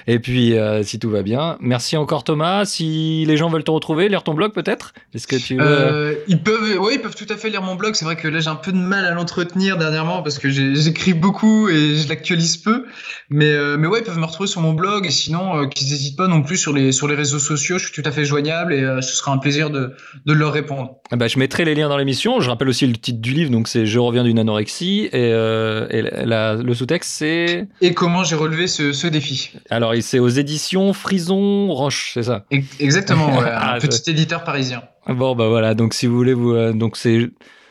Et 0.08 0.18
puis, 0.18 0.55
euh, 0.58 0.84
si 0.84 1.00
tout 1.00 1.10
va 1.10 1.22
bien. 1.22 1.58
Merci 1.60 1.98
encore 1.98 2.24
Thomas. 2.24 2.66
Si 2.66 3.26
les 3.26 3.38
gens 3.38 3.50
veulent 3.50 3.64
te 3.64 3.72
retrouver, 3.72 4.10
lire 4.10 4.24
ton 4.24 4.34
blog 4.34 4.54
peut-être? 4.54 4.94
Est-ce 5.14 5.28
que 5.28 5.36
tu 5.36 5.56
veux... 5.56 5.62
Euh, 5.66 6.16
ils 6.28 6.42
peuvent, 6.42 6.78
ils 6.92 7.00
peuvent 7.00 7.16
tout 7.16 7.32
à 7.32 7.38
fait 7.38 7.50
lire 7.50 7.62
mon 7.62 7.76
blog. 7.76 7.96
C'est 7.96 8.06
vrai 8.06 8.16
que 8.16 8.28
là, 8.28 8.40
j'ai 8.40 8.50
un 8.50 8.56
peu 8.56 8.72
de 8.72 8.78
mal 8.78 9.06
à 9.06 9.12
l'entretenir 9.12 9.78
dernièrement 9.78 10.22
parce 10.24 10.40
que 10.40 10.50
j'écris 10.50 11.14
beaucoup 11.14 11.70
et 11.70 11.96
je 11.96 12.08
l'actualise 12.10 12.58
peu. 12.58 12.86
Mais, 13.30 13.52
euh, 13.52 13.78
mais 13.78 13.88
ouais, 13.88 14.00
ils 14.00 14.06
peuvent 14.06 14.18
me 14.18 14.26
retrouver 14.26 14.48
sur 14.48 14.62
mon 14.62 14.74
blog 14.74 15.06
et 15.06 15.12
sinon, 15.12 15.58
euh, 15.58 15.68
qu'ils 15.68 15.90
n'hésitent 15.90 16.18
pas 16.18 16.28
non 16.28 16.42
plus 16.42 16.58
sur 16.58 16.74
les, 16.74 16.92
sur 16.92 17.08
les 17.08 17.16
réseaux 17.16 17.40
sociaux. 17.40 17.78
Je 17.78 17.86
suis 17.88 18.02
tout 18.02 18.08
à 18.08 18.12
fait 18.12 18.26
joignable 18.26 18.74
et 18.74 18.82
ce 19.02 19.16
sera 19.16 19.32
un 19.32 19.38
plaisir 19.38 19.70
de, 19.70 19.94
de 20.26 20.34
leur 20.34 20.54
répondre. 20.54 20.98
Ah 21.12 21.16
bah, 21.16 21.28
je 21.28 21.40
mettrai 21.40 21.66
les 21.66 21.76
liens 21.76 21.90
dans 21.90 21.98
l'émission. 21.98 22.40
Je 22.40 22.50
rappelle 22.50 22.70
aussi 22.70 22.88
le 22.88 22.94
titre 22.94 23.22
du 23.22 23.34
livre. 23.34 23.52
Donc, 23.52 23.68
c'est 23.68 23.86
Je 23.86 24.00
reviens 24.00 24.24
d'une 24.24 24.40
anorexie. 24.40 25.10
Et, 25.12 25.30
et 25.30 26.02
la- 26.26 26.56
le 26.56 26.74
sous-texte, 26.74 27.12
c'est... 27.12 27.68
Et 27.82 27.94
comment 27.94 28.24
j'ai 28.24 28.36
relevé 28.36 28.68
ce, 28.68 28.94
ce 28.94 29.08
défi? 29.08 29.52
Alors, 29.70 29.94
c'est 30.02 30.20
aux 30.20 30.30
éditions 30.46 30.94
Frison 30.94 31.68
Roche, 31.74 32.12
c'est 32.14 32.24
ça 32.24 32.46
Exactement, 32.80 33.38
ouais, 33.38 33.50
un 33.50 33.76
Ah, 33.76 33.78
petit 33.82 34.10
éditeur 34.12 34.44
parisien. 34.44 34.84
Bon, 35.08 35.36
bah 35.36 35.48
voilà. 35.50 35.74
Donc, 35.74 35.94
si 35.94 36.06
vous 36.08 36.16
voulez, 36.16 36.34
vous, 36.34 36.54
euh, 36.54 36.72
donc 36.74 36.98
c'est 36.98 37.30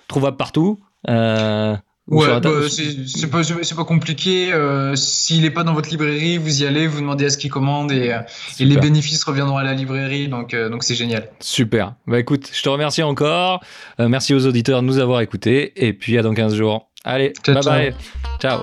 trouvable 0.08 0.36
partout. 0.36 0.78
Euh, 1.08 1.76
Ou 2.08 2.20
Ouais, 2.22 2.40
bah, 2.40 2.50
c'est 2.68 3.74
pas, 3.76 3.84
compliqué. 3.84 4.52
euh, 4.52 4.94
S'il 4.96 5.44
est 5.44 5.50
pas 5.50 5.64
dans 5.64 5.72
votre 5.72 5.88
librairie, 5.88 6.36
vous 6.38 6.62
y 6.62 6.66
allez, 6.66 6.86
vous 6.86 7.00
demandez 7.00 7.24
à 7.26 7.30
ce 7.30 7.38
qu'il 7.38 7.50
commande 7.50 7.92
et, 7.92 8.16
et 8.60 8.64
les 8.64 8.76
bénéfices 8.76 9.24
reviendront 9.24 9.56
à 9.56 9.64
la 9.64 9.72
librairie. 9.74 10.28
Donc, 10.28 10.54
donc 10.54 10.82
c'est 10.84 10.94
génial. 10.94 11.30
Super. 11.40 11.94
Bah 12.06 12.18
écoute, 12.18 12.50
je 12.52 12.62
te 12.62 12.68
remercie 12.68 13.02
encore. 13.02 13.60
Merci 13.98 14.34
aux 14.34 14.46
auditeurs 14.46 14.82
de 14.82 14.86
nous 14.86 14.98
avoir 14.98 15.20
écoutés. 15.22 15.72
Et 15.86 15.92
puis 15.92 16.18
à 16.18 16.22
dans 16.22 16.34
15 16.34 16.54
jours. 16.54 16.90
Allez, 17.04 17.32
Ciao, 17.44 17.54
bye 17.54 17.62
ciao. 17.62 17.72
bye. 17.72 17.94
Ciao. 18.40 18.62